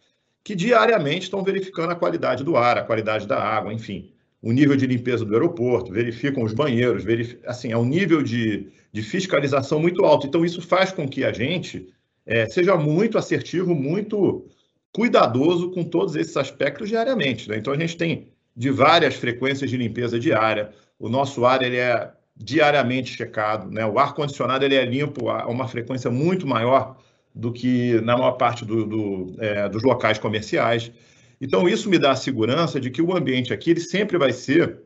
[0.43, 4.75] que diariamente estão verificando a qualidade do ar, a qualidade da água, enfim, o nível
[4.75, 7.39] de limpeza do aeroporto, verificam os banheiros, verific...
[7.45, 10.27] assim, é um nível de, de fiscalização muito alto.
[10.27, 11.91] Então, isso faz com que a gente
[12.25, 14.45] é, seja muito assertivo, muito
[14.93, 17.49] cuidadoso com todos esses aspectos diariamente.
[17.49, 17.57] Né?
[17.57, 22.11] Então, a gente tem de várias frequências de limpeza diária, o nosso ar ele é
[22.35, 23.71] diariamente checado.
[23.71, 23.85] Né?
[23.85, 26.97] O ar-condicionado ele é limpo a uma frequência muito maior
[27.33, 30.91] do que na maior parte do, do, é, dos locais comerciais.
[31.39, 34.79] Então, isso me dá a segurança de que o ambiente aqui ele sempre vai ser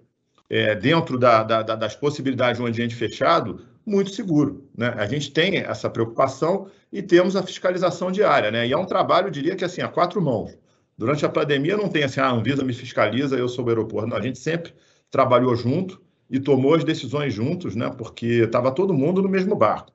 [0.49, 4.67] é, dentro da, da, das possibilidades de um ambiente fechado, muito seguro.
[4.75, 4.93] Né?
[4.97, 8.49] A gente tem essa preocupação e temos a fiscalização diária.
[8.49, 8.67] Né?
[8.67, 10.57] E é um trabalho, eu diria que assim, a quatro mãos.
[10.97, 14.09] Durante a pandemia não tem assim, ah, a Anvisa me fiscaliza, eu sou o aeroporto.
[14.09, 14.73] Não, a gente sempre
[15.09, 17.89] trabalhou junto e tomou as decisões juntos, né?
[17.97, 19.91] porque estava todo mundo no mesmo barco.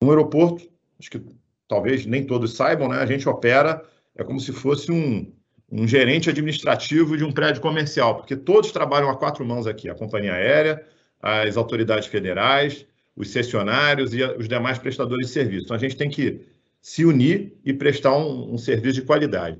[0.00, 0.68] No aeroporto,
[0.98, 1.20] acho que
[1.68, 2.98] talvez nem todos saibam, né?
[2.98, 3.82] a gente opera,
[4.14, 5.32] é como se fosse um,
[5.70, 9.94] um gerente administrativo de um prédio comercial, porque todos trabalham a quatro mãos aqui, a
[9.94, 10.84] companhia aérea,
[11.20, 15.64] as autoridades federais, os cessionários e os demais prestadores de serviço.
[15.64, 16.46] Então, a gente tem que
[16.80, 19.58] se unir e prestar um, um serviço de qualidade.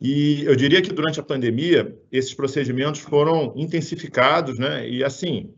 [0.00, 4.88] E eu diria que durante a pandemia, esses procedimentos foram intensificados, né?
[4.88, 5.54] E assim,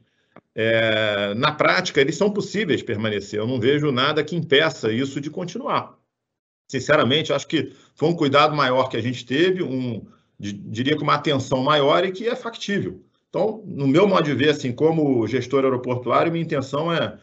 [0.54, 3.40] é, na prática, eles são possíveis permanecer.
[3.40, 5.98] Eu não vejo nada que impeça isso de continuar.
[6.70, 10.06] Sinceramente, acho que foi um cuidado maior que a gente teve, um,
[10.38, 13.02] diria que uma atenção maior e que é factível.
[13.28, 17.18] Então, no meu modo de ver, assim, como gestor aeroportuário, minha intenção é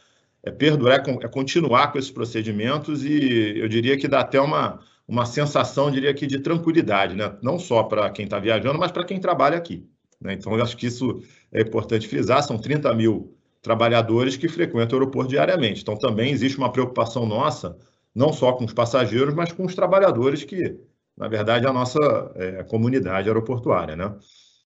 [0.46, 5.26] é perdurar, é continuar com esses procedimentos e eu diria que dá até uma, uma
[5.26, 7.38] sensação, diria que, de tranquilidade, né?
[7.42, 9.88] não só para quem está viajando, mas para quem trabalha aqui.
[10.20, 10.34] Né?
[10.34, 15.02] Então, eu acho que isso é importante frisar, são 30 mil trabalhadores que frequentam o
[15.02, 15.82] aeroporto diariamente.
[15.82, 17.78] Então, também existe uma preocupação nossa,
[18.14, 20.80] não só com os passageiros, mas com os trabalhadores que,
[21.18, 22.00] na verdade, é a nossa
[22.36, 23.96] é, comunidade aeroportuária.
[23.96, 24.16] Né?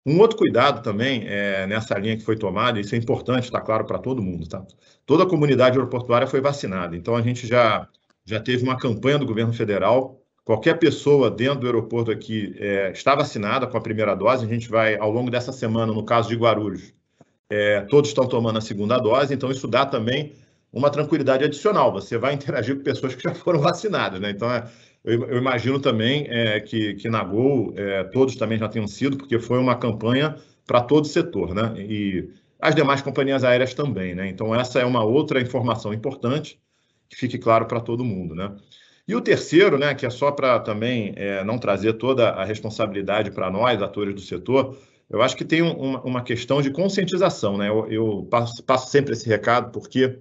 [0.04, 3.84] Um outro cuidado também é, nessa linha que foi tomada, isso é importante, está claro
[3.84, 4.64] para todo mundo, tá?
[5.04, 7.86] Toda a comunidade aeroportuária foi vacinada, então a gente já,
[8.24, 10.19] já teve uma campanha do governo federal.
[10.44, 14.44] Qualquer pessoa dentro do aeroporto aqui é, está vacinada com a primeira dose.
[14.44, 16.92] A gente vai, ao longo dessa semana, no caso de Guarulhos,
[17.48, 20.32] é, todos estão tomando a segunda dose, então isso dá também
[20.72, 21.92] uma tranquilidade adicional.
[21.92, 24.30] Você vai interagir com pessoas que já foram vacinadas, né?
[24.30, 24.68] Então é,
[25.04, 29.38] eu, imagino também é, que, que na Gol é, todos também já tenham sido, porque
[29.38, 31.74] foi uma campanha para todo o setor, né?
[31.78, 34.28] E as demais companhias aéreas também, né?
[34.28, 36.60] Então, essa é uma outra informação importante
[37.08, 38.54] que fique claro para todo mundo, né?
[39.10, 43.32] E o terceiro, né, que é só para também é, não trazer toda a responsabilidade
[43.32, 44.78] para nós, atores do setor,
[45.10, 47.68] eu acho que tem uma, questão de conscientização, né?
[47.68, 50.20] Eu, eu passo, passo sempre esse recado, porque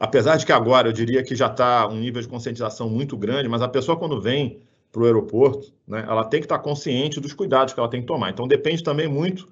[0.00, 3.48] apesar de que agora eu diria que já está um nível de conscientização muito grande,
[3.48, 4.58] mas a pessoa quando vem
[4.90, 8.00] para o aeroporto, né, ela tem que estar tá consciente dos cuidados que ela tem
[8.00, 8.30] que tomar.
[8.30, 9.48] Então depende também muito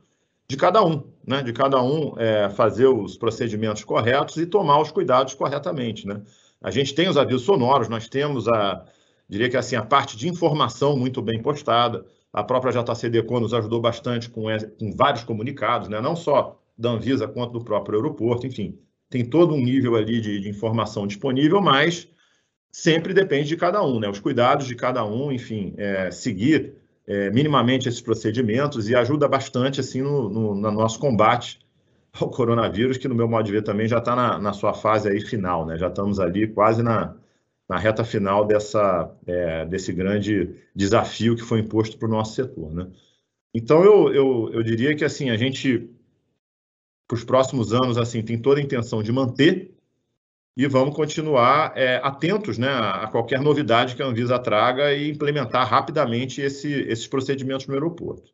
[0.48, 4.90] de cada um, né, de cada um é, fazer os procedimentos corretos e tomar os
[4.90, 6.20] cuidados corretamente, né.
[6.60, 8.84] A gente tem os avisos sonoros, nós temos a,
[9.28, 12.04] diria que assim, a parte de informação muito bem postada.
[12.32, 14.44] A própria JCDecon nos ajudou bastante com,
[14.78, 18.78] com vários comunicados, né, não só da Anvisa quanto do próprio aeroporto, enfim
[19.10, 22.08] tem todo um nível ali de, de, informação disponível, mas
[22.70, 24.08] sempre depende de cada um, né?
[24.08, 26.74] Os cuidados de cada um, enfim, é, seguir
[27.06, 31.58] é, minimamente esses procedimentos e ajuda bastante, assim, no, no, no, nosso combate
[32.20, 35.08] ao coronavírus, que no meu modo de ver também já está na, na, sua fase
[35.08, 35.76] aí final, né?
[35.78, 37.14] Já estamos ali quase na,
[37.68, 42.72] na reta final dessa, é, desse grande desafio que foi imposto para o nosso setor,
[42.74, 42.86] né?
[43.54, 45.90] Então, eu, eu, eu diria que, assim, a gente
[47.08, 49.74] para os próximos anos, assim, tem toda a intenção de manter
[50.54, 55.66] e vamos continuar é, atentos né, a qualquer novidade que a Anvisa traga e implementar
[55.66, 58.30] rapidamente esse, esses procedimentos no aeroporto.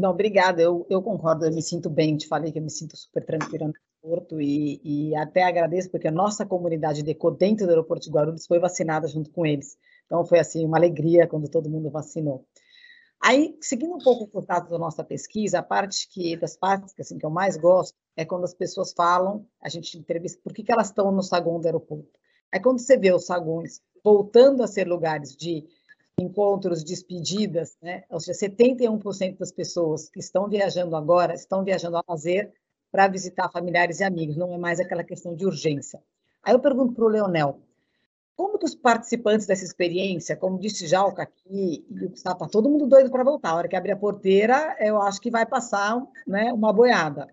[0.00, 2.96] Não, obrigada, eu, eu concordo, eu me sinto bem, te falei que eu me sinto
[2.96, 7.64] super tranquila no aeroporto e, e até agradeço porque a nossa comunidade de ECO dentro
[7.64, 9.78] do aeroporto de Guarulhos foi vacinada junto com eles.
[10.04, 12.44] Então foi assim uma alegria quando todo mundo vacinou.
[13.22, 17.00] Aí, seguindo um pouco os dados da nossa pesquisa, a parte que das partes que,
[17.00, 20.62] assim, que eu mais gosto é quando as pessoas falam, a gente entrevista, por que,
[20.62, 22.18] que elas estão no saguão do aeroporto.
[22.52, 25.64] É quando você vê os saguões voltando a ser lugares de
[26.18, 28.04] encontros, despedidas, né?
[28.08, 32.52] Ou seja, 71% das pessoas que estão viajando agora estão viajando a lazer
[32.90, 36.00] para visitar familiares e amigos, não é mais aquela questão de urgência.
[36.42, 37.58] Aí eu pergunto para o Leonel,
[38.36, 42.48] como que os participantes dessa experiência, como disse já o Caqui e o Gustavo, tá
[42.48, 43.50] todo mundo doido para voltar.
[43.50, 47.28] A hora que abrir a porteira, eu acho que vai passar né, uma boiada.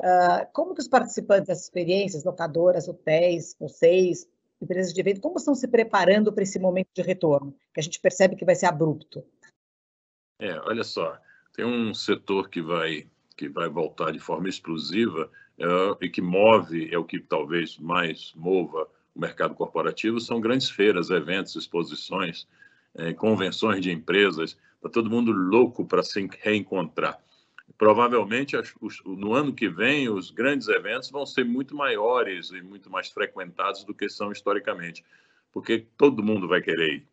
[0.00, 4.26] Uh, como que os participantes dessas experiências, locadoras, hotéis, vocês,
[4.60, 7.54] empresas de evento, como estão se preparando para esse momento de retorno?
[7.72, 9.24] Que a gente percebe que vai ser abrupto.
[10.38, 11.18] É, olha só,
[11.54, 13.06] tem um setor que vai
[13.36, 18.34] que vai voltar de forma explosiva é, e que move, é o que talvez mais
[18.34, 22.46] mova o mercado corporativo são grandes feiras, eventos, exposições,
[22.94, 24.56] é, convenções de empresas.
[24.76, 27.18] Está todo mundo louco para se reencontrar.
[27.76, 28.56] Provavelmente,
[29.04, 33.84] no ano que vem, os grandes eventos vão ser muito maiores e muito mais frequentados
[33.84, 35.04] do que são historicamente,
[35.52, 37.08] porque todo mundo vai querer ir.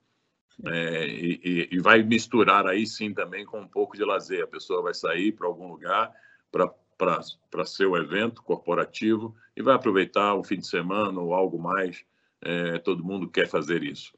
[0.65, 4.43] É, e, e, vai misturar aí sim também com um pouco de lazer.
[4.43, 6.11] A pessoa vai sair para algum lugar
[6.51, 12.03] para seu evento corporativo e vai aproveitar um fim de semana ou algo mais.
[12.41, 14.13] É, todo mundo quer fazer isso.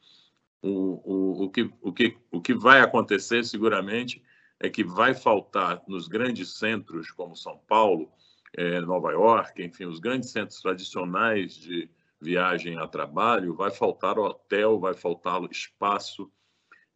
[0.62, 4.22] O, o, o, que, o, que, o que vai acontecer seguramente
[4.60, 8.12] é que vai faltar nos grandes centros como São Paulo,
[8.56, 11.90] é, Nova York, enfim, os grandes centros tradicionais de
[12.20, 16.30] viagem a trabalho, vai faltar hotel, vai faltar espaço,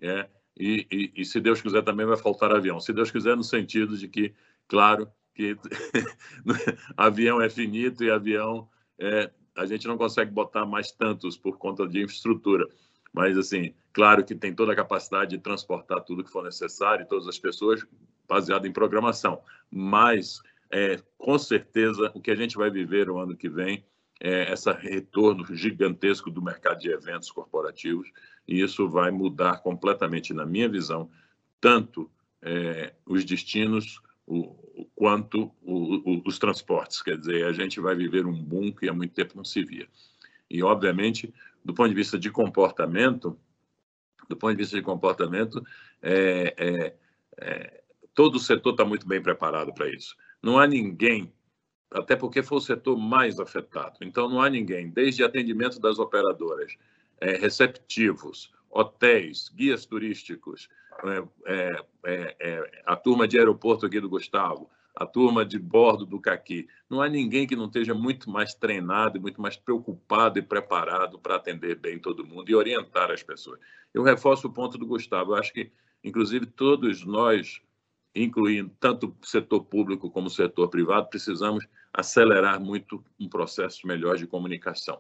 [0.01, 2.80] é, e, e, e, se Deus quiser também vai faltar avião.
[2.80, 4.34] Se Deus quiser no sentido de que,
[4.68, 5.57] claro, que
[6.95, 11.88] avião é finito e avião é, a gente não consegue botar mais tantos por conta
[11.88, 12.68] de infraestrutura.
[13.14, 17.28] Mas, assim, claro que tem toda a capacidade de transportar tudo que for necessário, todas
[17.28, 17.86] as pessoas,
[18.28, 19.41] baseado em programação.
[19.70, 20.41] Mas,
[20.72, 23.86] é, com certeza, o que a gente vai viver o ano que vem
[24.20, 28.09] é esse retorno gigantesco do mercado de eventos corporativos,
[28.47, 31.09] e isso vai mudar completamente, na minha visão,
[31.61, 32.09] tanto
[32.41, 37.01] é, os destinos o, quanto o, o, os transportes.
[37.01, 39.88] Quer dizer, a gente vai viver um boom que há muito tempo não se via.
[40.49, 41.34] E, obviamente,
[41.64, 43.38] do ponto de vista de comportamento,
[44.28, 45.64] do ponto de vista de comportamento,
[46.01, 46.95] é, é,
[47.38, 47.84] é,
[48.14, 50.16] todo o setor está muito bem preparado para isso.
[50.41, 51.34] Não há ninguém,
[51.91, 53.97] até porque foi o setor mais afetado.
[54.01, 56.76] Então, não há ninguém, desde atendimento das operadoras,
[57.20, 60.68] é, receptivos, hotéis, guias turísticos,
[61.45, 66.67] é, a turma de aeroporto aqui do Gustavo, a turma de bordo do Caqui.
[66.89, 71.35] Não há ninguém que não esteja muito mais treinado muito mais preocupado e preparado para
[71.35, 73.59] atender bem todo mundo e orientar as pessoas.
[73.93, 75.31] Eu reforço o ponto do Gustavo.
[75.31, 75.71] Eu acho que,
[76.03, 77.61] inclusive, todos nós,
[78.15, 84.17] incluindo tanto o setor público como o setor privado, precisamos acelerar muito um processo melhor
[84.17, 84.99] de comunicação.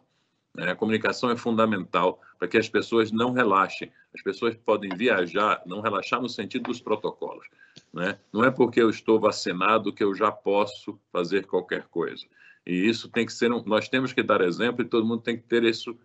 [0.55, 0.71] Né?
[0.71, 3.91] A comunicação é fundamental para que as pessoas não relaxem.
[4.13, 7.47] As pessoas podem viajar, não relaxar no sentido dos protocolos.
[7.93, 8.17] Né?
[8.31, 12.25] Não é porque eu estou vacinado que eu já posso fazer qualquer coisa.
[12.65, 15.37] E isso tem que ser, um, nós temos que dar exemplo e todo mundo tem
[15.37, 15.95] que ter isso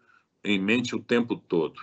[0.45, 1.81] em mente o tempo todo.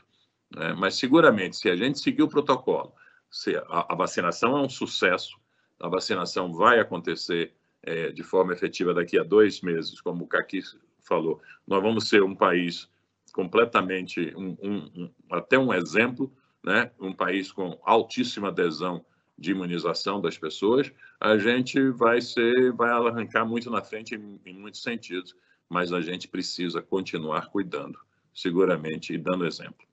[0.53, 0.73] Né?
[0.73, 2.93] Mas seguramente, se a gente seguir o protocolo,
[3.31, 5.37] se a, a vacinação é um sucesso,
[5.79, 10.61] a vacinação vai acontecer é, de forma efetiva daqui a dois meses, como o Caqui
[11.01, 11.41] falou.
[11.65, 12.89] Nós vamos ser um país
[13.33, 16.31] completamente, um, um, um, até um exemplo,
[16.63, 16.91] né?
[16.99, 19.03] um país com altíssima adesão
[19.37, 24.57] de imunização das pessoas, a gente vai ser, vai arrancar muito na frente em, em
[24.57, 25.35] muitos sentidos,
[25.69, 27.99] mas a gente precisa continuar cuidando,
[28.33, 29.85] seguramente, e dando exemplo.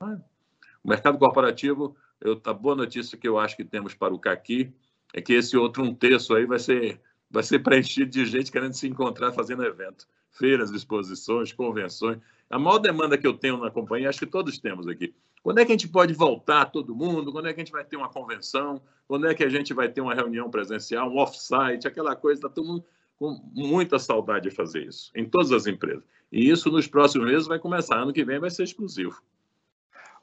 [0.00, 4.72] O mercado corporativo, eu, a boa notícia que eu acho que temos para o Caqui
[5.14, 8.74] é que esse outro um terço aí vai ser, vai ser preenchido de gente querendo
[8.74, 10.06] se encontrar fazendo evento
[10.38, 12.18] feiras, exposições, convenções.
[12.50, 15.14] A maior demanda que eu tenho na companhia, acho que todos temos aqui.
[15.42, 17.32] Quando é que a gente pode voltar todo mundo?
[17.32, 18.80] Quando é que a gente vai ter uma convenção?
[19.06, 22.38] Quando é que a gente vai ter uma reunião presencial, um off-site, aquela coisa?
[22.38, 22.84] Está todo mundo
[23.18, 26.04] com muita saudade de fazer isso, em todas as empresas.
[26.30, 27.96] E isso nos próximos meses vai começar.
[27.96, 29.20] Ano que vem vai ser exclusivo.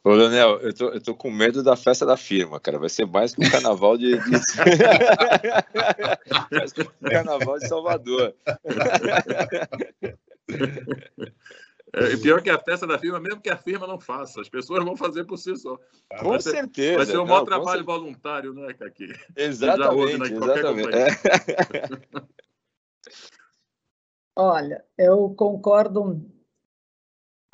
[0.03, 2.78] Ô, Leonel, eu tô, eu tô com medo da festa da firma, cara.
[2.78, 4.11] Vai ser mais que um carnaval de.
[4.11, 4.19] de...
[6.51, 8.36] mais que um carnaval de Salvador.
[11.95, 14.49] É, e pior que a festa da firma, mesmo que a firma não faça, as
[14.49, 15.79] pessoas vão fazer por si só.
[16.19, 16.89] Com vai certeza.
[16.89, 17.99] Ser, vai ser um maior trabalho certeza.
[17.99, 19.07] voluntário, né, Caqui?
[19.35, 19.95] Exatamente.
[19.95, 20.97] Ouve, né, exatamente.
[20.97, 21.07] É.
[24.37, 26.21] Olha, eu concordo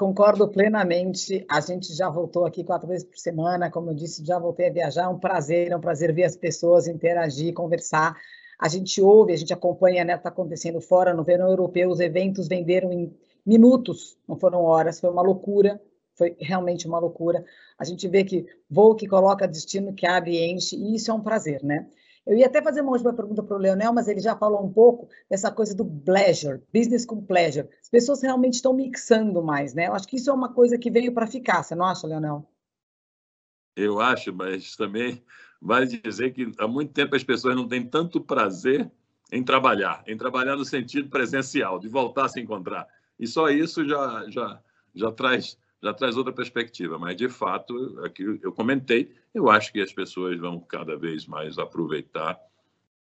[0.01, 1.45] Concordo plenamente.
[1.47, 4.73] A gente já voltou aqui quatro vezes por semana, como eu disse, já voltei a
[4.73, 5.03] viajar.
[5.03, 8.17] É um prazer, é um prazer ver as pessoas, interagir, conversar.
[8.59, 10.15] A gente ouve, a gente acompanha, né?
[10.15, 11.87] Está acontecendo fora no verão europeu.
[11.87, 13.15] Os eventos venderam em
[13.45, 14.99] minutos, não foram horas.
[14.99, 15.81] Foi uma loucura.
[16.13, 17.43] Foi realmente uma loucura.
[17.79, 21.13] A gente vê que voo que coloca destino que abre e enche, e isso é
[21.13, 21.87] um prazer, né?
[22.25, 24.71] Eu ia até fazer uma última pergunta para o Leonel, mas ele já falou um
[24.71, 27.67] pouco dessa coisa do pleasure, business com pleasure.
[27.81, 29.87] As pessoas realmente estão mixando mais, né?
[29.87, 32.47] Eu acho que isso é uma coisa que veio para ficar, você não acha, Leonel?
[33.75, 35.23] Eu acho, mas também
[35.59, 38.91] vale dizer que há muito tempo as pessoas não têm tanto prazer
[39.31, 42.87] em trabalhar, em trabalhar no sentido presencial, de voltar a se encontrar.
[43.22, 44.59] E só isso já, já,
[44.95, 49.82] já traz já traz outra perspectiva, mas de fato, aqui eu comentei, eu acho que
[49.82, 52.39] as pessoas vão cada vez mais aproveitar.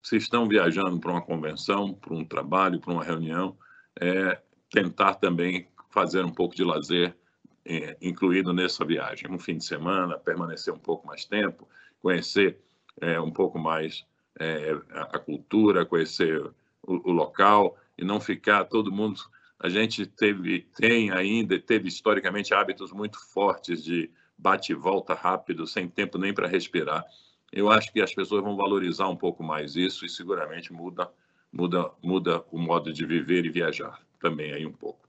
[0.00, 3.58] Se estão viajando para uma convenção, para um trabalho, para uma reunião,
[4.00, 4.40] é,
[4.70, 7.16] tentar também fazer um pouco de lazer
[7.64, 9.28] é, incluído nessa viagem.
[9.28, 11.68] Um fim de semana, permanecer um pouco mais tempo,
[12.00, 12.60] conhecer
[13.00, 14.06] é, um pouco mais
[14.38, 16.40] é, a cultura, conhecer
[16.82, 19.20] o, o local e não ficar todo mundo
[19.58, 25.66] a gente teve, tem ainda, teve historicamente hábitos muito fortes de bate e volta rápido,
[25.66, 27.04] sem tempo nem para respirar.
[27.52, 31.10] Eu acho que as pessoas vão valorizar um pouco mais isso e seguramente muda
[31.52, 35.08] muda, muda o modo de viver e viajar também aí um pouco.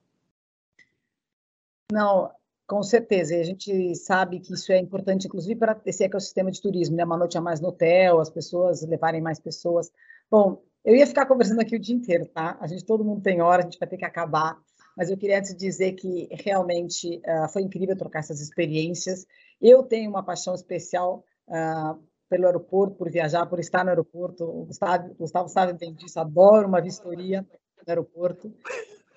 [1.91, 2.31] Não,
[2.67, 3.35] com certeza.
[3.35, 7.03] E a gente sabe que isso é importante, inclusive, para esse ecossistema de turismo, né?
[7.03, 9.91] Uma noite a mais no hotel, as pessoas levarem mais pessoas.
[10.29, 12.57] Bom, eu ia ficar conversando aqui o dia inteiro, tá?
[12.59, 14.57] A gente, todo mundo tem hora, a gente vai ter que acabar.
[14.97, 19.27] Mas eu queria antes dizer que realmente uh, foi incrível trocar essas experiências.
[19.61, 24.43] Eu tenho uma paixão especial uh, pelo aeroporto, por viajar, por estar no aeroporto.
[24.43, 28.51] O Gustavo, Gustavo sabe bem disso, adoro uma vistoria no aeroporto.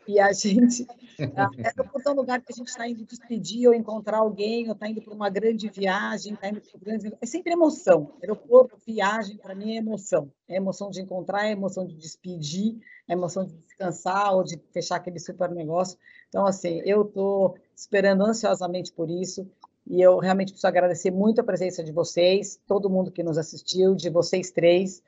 [0.06, 0.86] E a gente.
[1.18, 4.88] Aeroporto é um lugar que a gente está indo despedir ou encontrar alguém, ou está
[4.88, 7.12] indo para uma grande viagem, está indo para grande.
[7.20, 8.12] É sempre emoção.
[8.20, 10.30] Aeroporto, viagem, para mim é emoção.
[10.48, 12.78] É emoção de encontrar, é emoção de despedir,
[13.08, 15.98] é emoção de descansar ou de fechar aquele super negócio.
[16.28, 19.46] Então, assim, eu estou esperando ansiosamente por isso.
[19.86, 23.94] E eu realmente preciso agradecer muito a presença de vocês, todo mundo que nos assistiu,
[23.94, 25.02] de vocês três.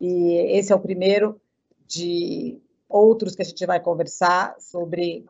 [0.00, 1.40] E esse é o primeiro
[1.86, 5.24] de outros que a gente vai conversar sobre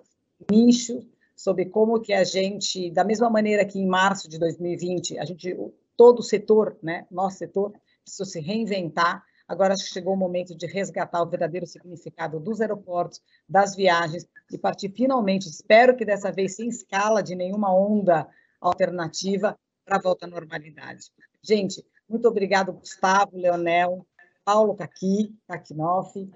[0.51, 1.01] nicho,
[1.37, 5.57] sobre como que a gente, da mesma maneira que em março de 2020, a gente,
[5.97, 9.25] todo o setor, né, nosso setor, precisou se reinventar.
[9.47, 14.91] Agora chegou o momento de resgatar o verdadeiro significado dos aeroportos, das viagens e partir
[14.91, 18.27] finalmente, espero que dessa vez sem escala de nenhuma onda
[18.61, 21.11] alternativa para a volta à normalidade.
[21.43, 24.07] Gente, muito obrigado, Gustavo, Leonel,
[24.45, 26.31] Paulo Caqui, Kakinoff,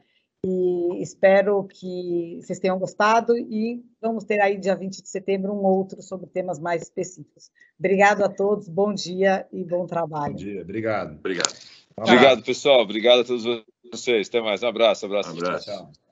[0.44, 5.64] e espero que vocês tenham gostado e vamos ter aí dia 20 de setembro um
[5.64, 7.50] outro sobre temas mais específicos.
[7.78, 10.34] Obrigado a todos, bom dia e bom trabalho.
[10.34, 11.16] Bom dia, obrigado.
[11.18, 11.54] Obrigado.
[11.96, 12.82] Obrigado, pessoal.
[12.82, 14.28] Obrigado a todos vocês.
[14.28, 14.62] Até mais.
[14.62, 15.04] Um abraço.
[15.04, 15.34] Um abraço.
[15.34, 15.66] Um abraço.
[15.66, 16.07] Tchau.